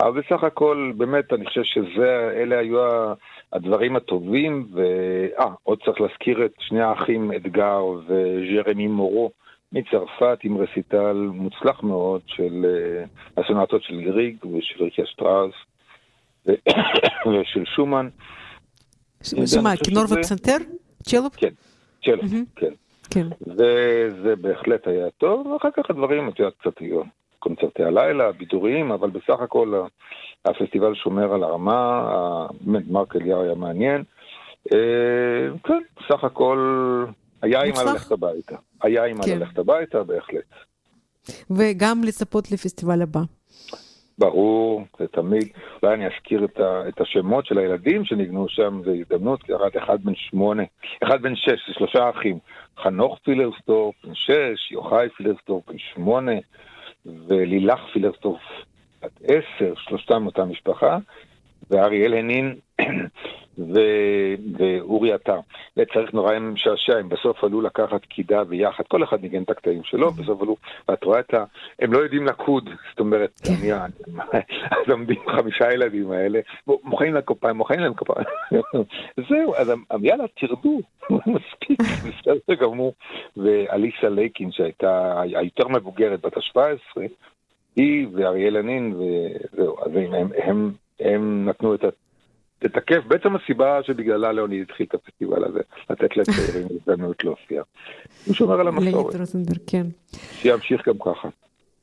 [0.00, 2.78] אבל בסך הכל, באמת, אני חושב שאלה היו
[3.52, 9.30] הדברים הטובים, ואה, עוד צריך להזכיר את שני האחים אתגר וז'רמי מורו
[9.72, 15.54] מצרפת עם רסיטל מוצלח מאוד של uh, הסונטות של גריג ושל ריקיה שטראוס
[17.26, 18.08] ושל שומן.
[19.22, 20.56] שמה, כינור ופסנתר?
[21.02, 21.30] צ'לו?
[21.36, 21.54] כן,
[22.04, 22.22] צ'לו,
[22.56, 22.72] כן.
[23.10, 23.26] כן.
[23.46, 27.02] וזה בהחלט היה טוב, ואחר כך הדברים, את יודעת, קצת היו
[27.46, 29.82] קונצרטי הלילה, בידוריים, אבל בסך הכל
[30.44, 34.04] הפסטיבל שומר על הרמה, באמת מרק אליהו היה מעניין.
[34.72, 36.58] אה, כן, בסך הכל
[37.42, 38.56] היה עם ללכת הביתה.
[38.82, 39.38] היה עם כן.
[39.38, 40.54] ללכת הביתה, בהחלט.
[41.50, 43.20] וגם לצפות לפסטיבל הבא.
[44.18, 45.48] ברור, זה תמיד.
[45.82, 49.76] אולי אני אזכיר את, ה, את השמות של הילדים שניגנו שם, זו הזדמנות, כי ירד
[49.76, 50.62] אחד בן שמונה,
[51.04, 52.38] אחד בן שש, זה שלושה אחים.
[52.82, 56.32] חנוך פילרסטורף, בן שש, יוחאי פילרסטורף, בן שמונה,
[57.28, 58.42] ולילך פילרסטורף,
[59.02, 60.98] בת עשר, שלושתם אותה משפחה,
[61.70, 62.54] ואריאל הנין
[63.58, 65.40] ו- ואורי עטר.
[65.76, 69.84] וזה היה נורא משעשע, הם בסוף עלו לקחת קידה ביחד, כל אחד ניגן את הקטעים
[69.84, 70.56] שלו, בסוף עלו,
[70.88, 71.44] ואת רואה את ה...
[71.78, 73.72] הם לא יודעים לקוד, זאת אומרת, אני,
[74.70, 78.26] אז עומדים חמישה ילדים האלה, מוחאים להם כפיים, מוחאים להם כפיים.
[79.28, 79.68] זהו, אז
[80.02, 80.80] יאללה, תרדו,
[81.10, 82.94] מספיק, בסדר גמור.
[83.36, 87.00] ואליסה לייקין, שהייתה היותר מבוגרת, בת ה-17,
[87.76, 91.88] היא ואריאל הנין, וזהו, אז הם, הם, הם נתנו את ה...
[92.68, 95.60] תתקף, בעצם הסיבה שבגללה ליאוניד התחיל את הפסטיבל הזה,
[95.90, 97.62] לתת לצעירים הזדמנות להופיע.
[98.26, 99.16] הוא שומר על המסורת.
[99.66, 99.86] כן.
[100.32, 101.28] שימשיך גם ככה.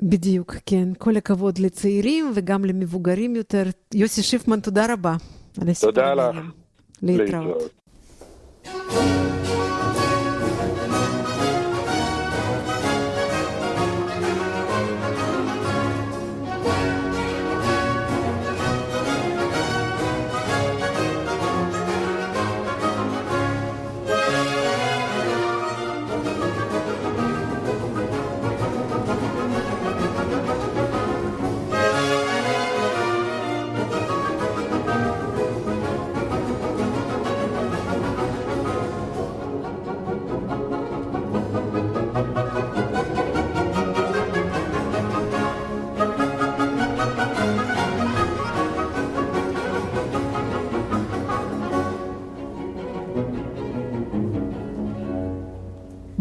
[0.02, 0.88] בדיוק, כן.
[0.98, 3.64] כל הכבוד לצעירים וגם למבוגרים יותר.
[3.94, 5.16] יוסי שיפמן, תודה רבה.
[5.82, 6.36] תודה לך.
[7.04, 7.72] להתראות.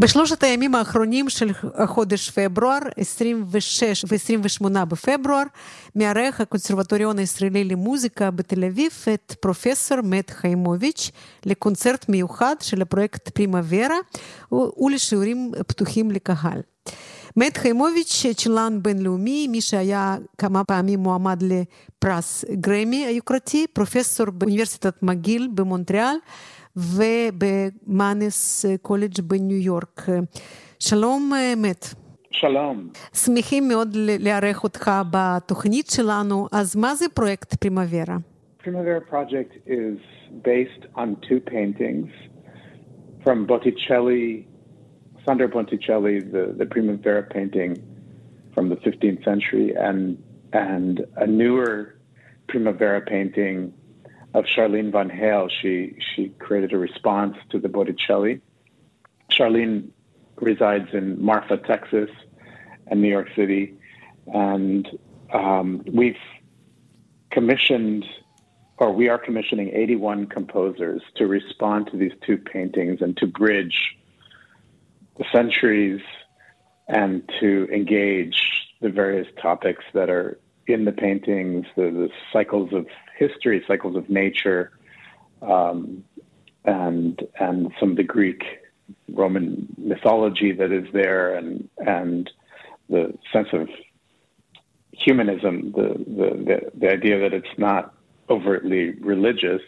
[0.03, 1.51] בשלושת הימים האחרונים של
[1.87, 5.43] חודש פברואר, 26 ו-28 בפברואר,
[5.97, 11.11] מארח הקונסרבטוריון הישראלי למוזיקה בתל אביב את פרופסור מת חיימוביץ'
[11.47, 13.99] לקונצרט מיוחד של הפרויקט פרימה ורה
[14.79, 16.61] ולשיעורים פתוחים לקהל.
[17.37, 25.49] מת חיימוביץ', צ'לן בינלאומי, מי שהיה כמה פעמים מועמד לפרס גרמי היוקרתי, פרופסור באוניברסיטת מגיל
[25.55, 26.17] במונטריאל,
[26.77, 30.07] ובמאנס קולג' בניו יורק.
[30.79, 31.87] שלום, מת.
[32.31, 32.89] שלום.
[33.15, 38.17] שמחים מאוד לארח אותך בתוכנית שלנו, אז מה זה פרויקט פרימוורה?
[38.65, 39.99] Primavera project is
[40.45, 42.11] based on two paintings
[43.25, 44.52] from Botticelli,
[45.25, 47.83] Sandro Botticelli, the, the Primavera painting
[48.55, 51.97] from the 15th century, and and a newer
[52.49, 53.73] Primavera painting
[54.35, 55.49] of Charlene Van Hale.
[55.49, 58.41] She she created a response to the Botticelli.
[59.31, 59.89] Charlene
[60.37, 62.11] resides in Marfa, Texas,
[62.89, 63.75] and New York City,
[64.27, 64.89] and
[65.33, 66.17] um, we've
[67.31, 68.05] commissioned,
[68.77, 73.97] or we are commissioning 81 composers to respond to these two paintings and to bridge
[75.23, 76.01] the centuries
[76.89, 82.87] and to engage the various topics that are in the paintings, the, the cycles of
[83.17, 84.73] history, cycles of nature,
[85.41, 86.05] um,
[86.65, 88.45] and and some of the Greek
[89.13, 92.31] Roman mythology that is there, and and
[92.89, 93.69] the sense of
[94.93, 97.95] humanism, the the the, the idea that it's not
[98.29, 99.63] overtly religious,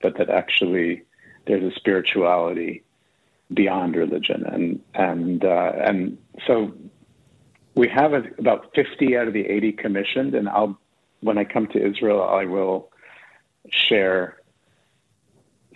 [0.00, 1.02] but that actually
[1.46, 2.82] there's a spirituality
[3.54, 6.72] beyond religion, and and uh, and so
[7.74, 10.78] we have about 50 out of the 80 commissioned, and I'll
[11.20, 12.90] when I come to Israel, I will
[13.70, 14.38] share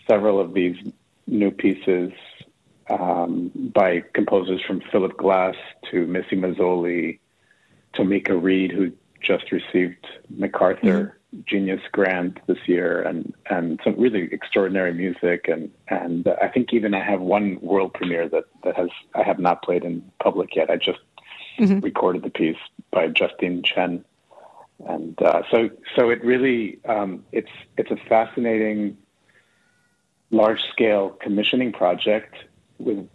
[0.08, 0.76] several of these
[1.26, 2.12] new pieces
[2.88, 5.56] um, by composers from Philip Glass
[5.90, 7.18] to Missy Mazzoli,
[7.94, 11.16] Tomika Reed, who just received MacArthur mm-hmm.
[11.44, 16.94] Genius Grant this year, and and some really extraordinary music, and and I think even
[16.94, 20.70] I have one world premiere that that has I have not played in public yet.
[20.70, 20.98] I just
[21.58, 21.80] mm-hmm.
[21.80, 22.56] recorded the piece
[22.90, 24.04] by Justine Chen,
[24.86, 28.96] and uh, so so it really um, it's it's a fascinating
[30.30, 32.34] large scale commissioning project
[32.78, 33.08] with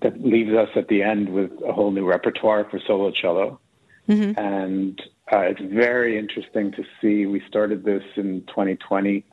[0.00, 3.60] that leaves us at the end with a whole new repertoire for solo cello.
[4.08, 4.38] Mm-hmm.
[4.38, 7.26] And uh, it's very interesting to see.
[7.26, 9.24] We started this in 2020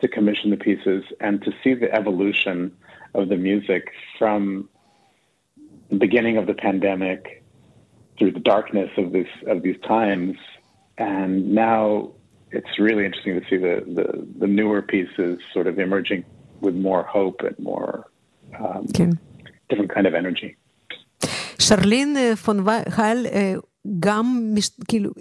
[0.00, 2.74] to commission the pieces and to see the evolution
[3.14, 4.68] of the music from
[5.90, 7.44] the beginning of the pandemic
[8.18, 10.36] through the darkness of this of these times,
[10.98, 12.12] and now
[12.50, 16.24] it's really interesting to see the, the, the newer pieces sort of emerging
[16.60, 18.06] with more hope and more
[18.58, 19.10] um, okay.
[19.68, 20.56] different kind of energy.
[21.58, 23.26] Charlene eh, von Hall
[23.99, 25.11] גם מש, כאילו,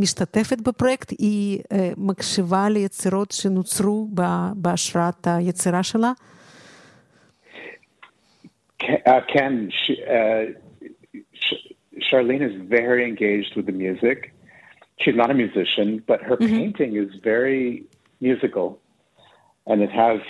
[0.00, 1.60] משתתפת בפרויקט, היא
[1.96, 4.08] מקשיבה ליצירות שנוצרו
[4.54, 6.12] בהשראת היצירה שלה?
[8.78, 9.66] כן,
[12.10, 14.32] Charlene is very engaged with the music.
[15.00, 16.56] She's not a musician, but her mm-hmm.
[16.58, 17.84] painting is very
[18.20, 18.68] musical,
[19.66, 20.20] and it has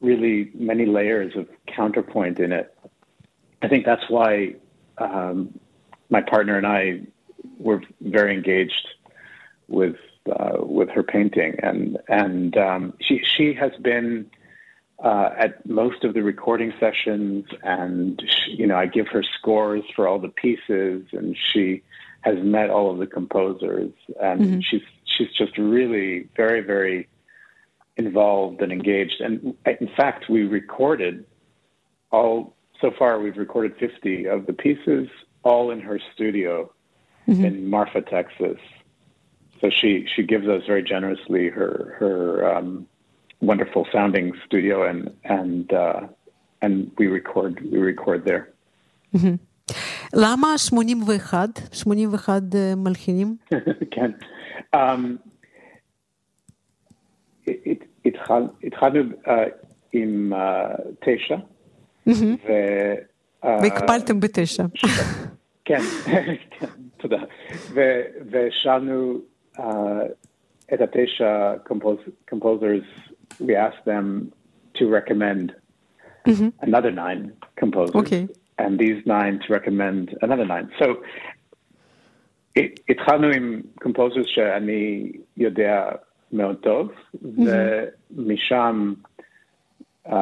[0.00, 2.66] really many layers of counterpoint in it.
[3.62, 4.54] I think that's why
[4.98, 5.38] um,
[6.13, 7.01] my partner and I
[7.57, 8.87] were very engaged
[9.67, 9.95] with
[10.31, 14.29] uh, with her painting, and and um, she she has been
[15.03, 19.83] uh, at most of the recording sessions, and she, you know I give her scores
[19.95, 21.81] for all the pieces, and she
[22.21, 23.91] has met all of the composers,
[24.21, 24.59] and mm-hmm.
[24.61, 27.09] she's she's just really very very
[27.97, 29.19] involved and engaged.
[29.19, 31.25] And in fact, we recorded
[32.11, 35.07] all, so far, we've recorded 50 of the pieces,
[35.42, 36.70] all in her studio
[37.28, 37.44] mm-hmm.
[37.44, 38.58] in Marfa, Texas.
[39.60, 42.86] So she, she gives us very generously her, her um,
[43.40, 46.02] wonderful sounding studio, and, and, uh,
[46.62, 48.48] and we record, we record there.
[49.14, 49.34] Mm-hmm.
[50.14, 51.60] למה 81?
[51.72, 52.42] 81
[52.76, 53.36] מלחינים?
[53.90, 54.10] כן.
[54.76, 54.78] Um,
[58.04, 59.30] התחל, התחלנו uh,
[59.92, 61.36] עם uh, תשע.
[62.06, 62.14] ו...
[63.42, 64.64] והקפלתם בתשע.
[65.64, 65.80] כן,
[66.50, 66.66] כן,
[66.96, 67.22] תודה.
[68.30, 69.20] ושאלנו
[69.56, 69.60] uh,
[70.74, 71.54] את התשע
[72.30, 72.84] composers,
[73.40, 74.32] we asked them
[74.74, 75.54] to recommend
[76.26, 76.48] mm-hmm.
[76.62, 77.94] another nine composers.
[77.94, 78.28] Okay.
[78.58, 80.70] And these nine to recommend another nine.
[80.78, 80.86] So
[82.88, 85.90] התחלנו עם composers שאני יודע
[86.32, 86.90] מאוד טוב,
[87.22, 88.94] ומשם,
[90.06, 90.12] uh,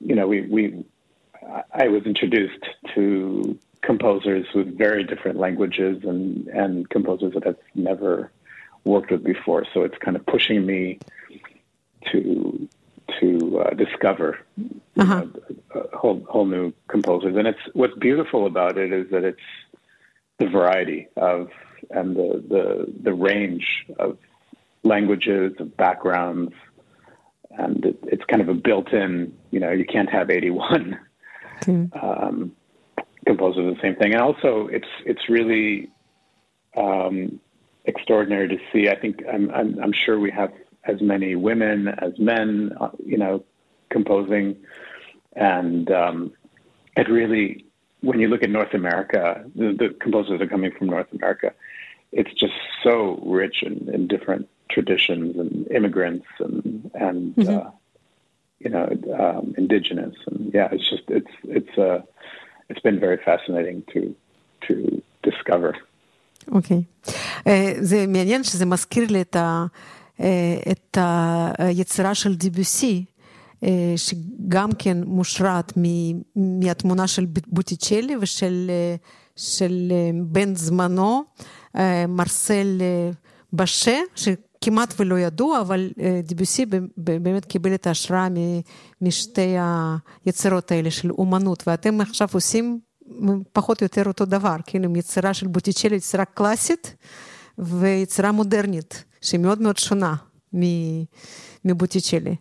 [0.00, 0.84] you know, we, we,
[1.72, 2.64] I was introduced
[2.94, 8.31] to composers with very different languages and, and composers that I've never
[8.85, 9.65] worked with before.
[9.73, 10.99] So it's kind of pushing me
[12.11, 12.67] to
[13.19, 14.39] to uh, discover
[14.97, 15.25] uh-huh.
[15.75, 17.35] know, whole whole new composers.
[17.35, 19.39] And it's what's beautiful about it is that it's
[20.39, 21.49] the variety of
[21.91, 24.17] and the the the range of
[24.83, 26.53] languages, of backgrounds,
[27.51, 29.33] and it, it's kind of a built-in.
[29.51, 30.99] You know, you can't have 81.
[31.61, 32.03] Mm.
[32.03, 32.51] Um,
[33.25, 34.13] composers the same thing.
[34.13, 35.89] And also, it's it's really
[36.75, 37.39] um,
[37.85, 38.89] extraordinary to see.
[38.89, 40.51] I think I'm, I'm, I'm sure we have
[40.85, 43.43] as many women as men, uh, you know,
[43.89, 44.57] composing,
[45.35, 46.31] and um,
[46.97, 47.65] it really,
[48.01, 51.53] when you look at North America, the, the, composers are coming from North America.
[52.11, 52.53] It's just
[52.83, 57.67] so rich in, in different traditions and immigrants and and mm-hmm.
[57.67, 57.71] uh,
[58.59, 58.87] you know
[59.19, 62.01] um, indigenous and yeah, it's just it's it's uh,
[62.69, 64.01] it's been very fascinating to
[64.67, 64.73] to
[65.27, 65.73] discover.
[66.51, 66.83] אוקיי.
[67.03, 67.09] Okay.
[67.39, 67.49] Uh,
[67.79, 69.65] זה מעניין שזה מזכיר לי את, ה,
[70.17, 70.21] uh,
[70.71, 70.97] את
[71.57, 73.05] היצירה של דיבוסי,
[73.61, 75.73] uh, שגם כן מושרת
[76.35, 78.71] מהתמונה של בוטיצ'לי ושל
[79.35, 79.91] של
[80.23, 81.23] בן זמנו,
[82.07, 82.81] מרסל
[83.53, 83.99] בשה,
[84.63, 85.89] שכמעט ולא ידוע, אבל
[86.23, 86.65] דיבוסי
[86.97, 88.27] באמת קיבל את ההשראה
[89.01, 89.55] משתי
[90.25, 92.79] היצירות האלה של אומנות, ואתם עכשיו עושים
[93.53, 96.95] פחות או יותר אותו דבר, כאילו יצירה של בוטיצ'לי, יצירה קלאסית
[97.57, 100.13] ויצירה מודרנית, שהיא מאוד מאוד שונה
[101.65, 102.35] מבוטיצ'לי.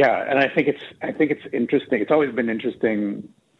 [0.00, 1.96] Yeah, and I think it's I think it's interesting.
[2.02, 3.00] It's always been interesting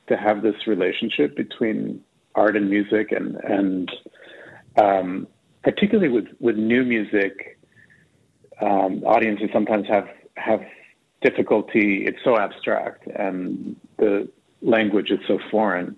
[0.09, 1.79] to have this relationship between
[2.43, 3.87] art and music, and and
[4.85, 5.09] um,
[5.63, 7.59] particularly with with new music,
[8.61, 10.61] um, audiences sometimes have have
[11.23, 12.05] difficulty.
[12.07, 14.29] It's so abstract, and the
[14.63, 15.97] language is so foreign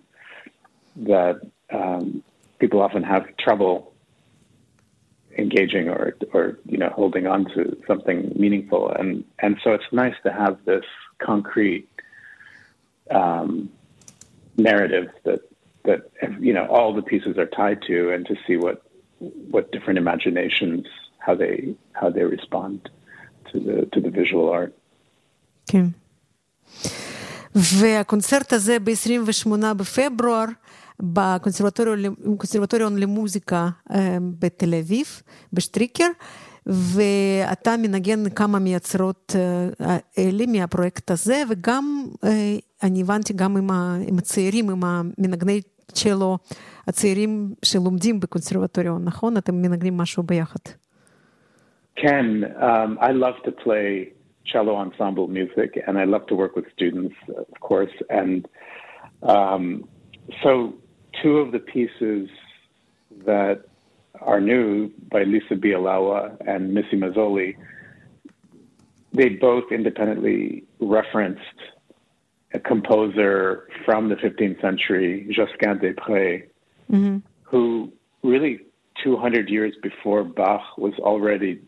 [0.96, 1.40] that
[1.72, 2.22] um,
[2.58, 3.92] people often have trouble
[5.38, 10.14] engaging or or you know holding on to something meaningful and and so it's nice
[10.24, 10.84] to have this
[11.18, 11.88] concrete
[13.10, 13.70] um,
[14.56, 15.40] narrative that
[15.84, 18.82] that you know all the pieces are tied to and to see what
[19.54, 20.84] what different imaginations
[21.26, 21.54] how they
[22.00, 22.76] how they respond
[23.48, 24.72] to the to the visual art.
[25.68, 25.86] Okay.
[27.54, 30.44] והקונצרט הזה ב-28 בפברואר
[31.00, 33.68] בקונסרבטוריון למוזיקה
[34.38, 36.08] בתל אביב, בשטריקר,
[36.66, 39.36] ואתה מנגן כמה מיצירות
[39.80, 42.06] האלה מהפרויקט הזה, וגם,
[42.82, 43.56] אני הבנתי, גם
[44.08, 45.60] עם הצעירים, עם המנגני
[45.92, 46.38] צ'לו
[46.89, 49.37] הצעירים שלומדים בקונסרבטוריון, נכון?
[49.37, 50.59] אתם מנגנים משהו ביחד.
[51.95, 54.11] כן, um, I love to play
[54.45, 57.95] cello ensemble music, and I love to work with students, of course.
[58.09, 58.47] And
[59.23, 59.87] um,
[60.43, 60.73] so,
[61.21, 62.29] two of the pieces
[63.25, 63.57] that
[64.21, 67.55] are new by Lisa Bialawa and Missy Mazzoli,
[69.13, 71.59] they both independently referenced
[72.53, 76.43] a composer from the 15th century, Josquin des Prés,
[76.90, 77.18] mm-hmm.
[77.42, 78.60] who really
[79.02, 81.60] 200 years before Bach was already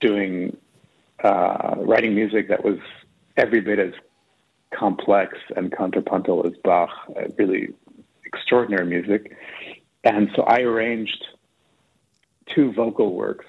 [0.00, 0.56] doing
[1.24, 2.78] uh, writing music that was
[3.36, 3.92] every bit as
[4.74, 7.74] complex and contrapuntal as Bach, uh, really
[8.24, 9.36] extraordinary music.
[10.04, 11.24] And so I arranged
[12.54, 13.46] two vocal works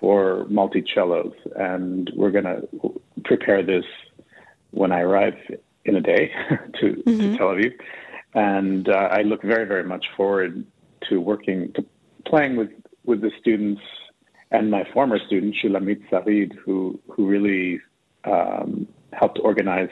[0.00, 2.68] for multi cellos, and we're going to
[3.24, 3.84] prepare this
[4.72, 5.34] when I arrive
[5.84, 6.32] in a day
[6.80, 7.20] to, mm-hmm.
[7.20, 7.72] to Tel Aviv.
[8.34, 10.64] And uh, I look very, very much forward
[11.08, 11.84] to working, to
[12.24, 12.70] playing with,
[13.04, 13.82] with the students
[14.52, 17.80] and my former student Shulamit Sarid, who who really
[18.24, 19.88] um, helped organize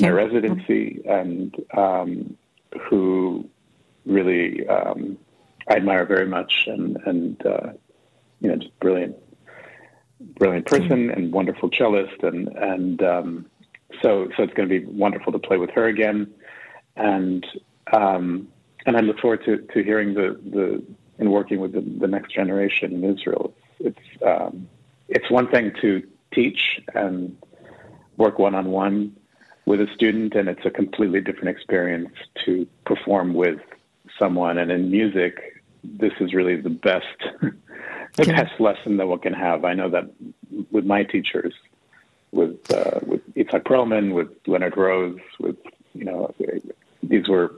[0.00, 2.36] my residency and um,
[2.82, 3.48] who
[4.04, 5.18] really um,
[5.68, 7.72] I admire very much and and uh,
[8.40, 9.16] you know just brilliant
[10.38, 13.46] brilliant person and wonderful cellist and and um,
[14.02, 16.32] so so it's going to be wonderful to play with her again
[16.96, 17.46] and
[17.92, 18.48] um,
[18.84, 20.82] and I look forward to, to hearing the, the
[21.18, 23.54] in working with the, the next generation in Israel.
[23.80, 24.68] It's um,
[25.08, 27.36] it's one thing to teach and
[28.16, 29.16] work one on one
[29.66, 32.12] with a student, and it's a completely different experience
[32.44, 33.60] to perform with
[34.18, 34.58] someone.
[34.58, 37.06] And in music, this is really the best
[38.16, 39.64] the best lesson that one can have.
[39.64, 40.10] I know that
[40.70, 41.54] with my teachers,
[42.32, 45.56] with uh, with Itzhak Perlman, with Leonard Rose, with
[45.94, 46.34] you know
[47.16, 47.48] these were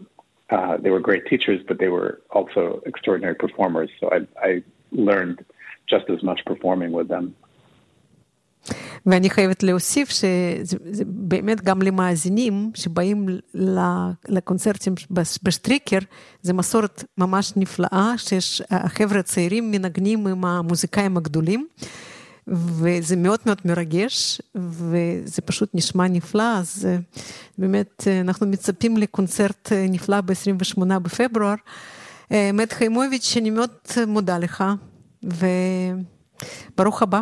[0.56, 3.90] uh, they were great teachers, but they were also extraordinary performers.
[4.00, 4.52] So I, I
[5.08, 5.38] learned
[5.92, 7.26] just as much performing with them.
[9.06, 13.26] ואני חייבת להוסיף שזה באמת גם למאזינים שבאים
[14.28, 14.94] לקונצרטים
[15.42, 15.98] בשטריקר,
[16.42, 21.66] זה מסורת ממש נפלאה, שיש החבר'ה הצעירים מנגנים עם המוזיקאים הגדולים.
[22.48, 26.88] וזה מאוד מאוד מרגש, וזה פשוט נשמע נפלא, אז
[27.58, 31.54] באמת אנחנו מצפים לקונצרט נפלא ב-28 בפברואר.
[32.30, 33.70] מת חיימוביץ', אני מאוד
[34.06, 34.64] מודה לך,
[35.22, 37.20] וברוך הבא.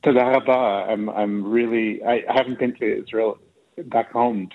[0.00, 0.84] תודה רבה.
[0.92, 3.38] I'm, I'm really, I haven't been to Israel
[3.96, 4.48] back home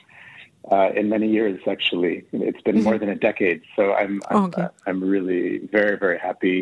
[0.72, 1.60] uh, in many years.
[1.68, 2.84] Actually, it's been mm-hmm.
[2.84, 3.62] more than a decade.
[3.76, 4.64] So I'm I'm, okay.
[4.64, 5.44] uh, I'm really
[5.78, 6.58] very very happy.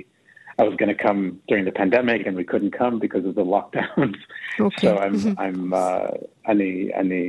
[0.59, 3.45] I was going to come during the pandemic, and we couldn't come because of the
[3.45, 4.19] lockdowns.
[4.61, 4.87] Okay.
[4.87, 5.41] So I'm mm-hmm.
[5.45, 6.09] I'm uh,
[6.53, 7.23] any any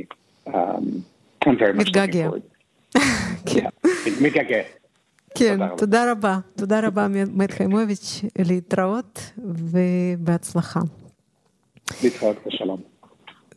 [0.52, 0.84] um,
[1.46, 2.42] I'm very much looking forward.
[3.46, 3.66] כן.
[4.20, 4.62] מתגעגע.
[5.38, 6.38] כן, תודה רבה.
[6.56, 10.80] תודה רבה, מת חיימוביץ', להתראות ובהצלחה.
[12.02, 12.80] להתראות בשלום.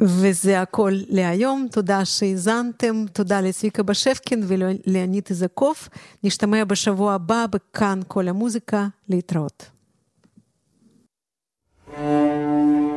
[0.01, 5.89] וזה הכל להיום, תודה שהאזנתם, תודה לצביקה בשפקין ולאנית איזקוף.
[6.25, 9.71] נשתמע בשבוע הבא בכאן כל המוזיקה, להתראות.
[11.89, 12.90] Mm-hmm.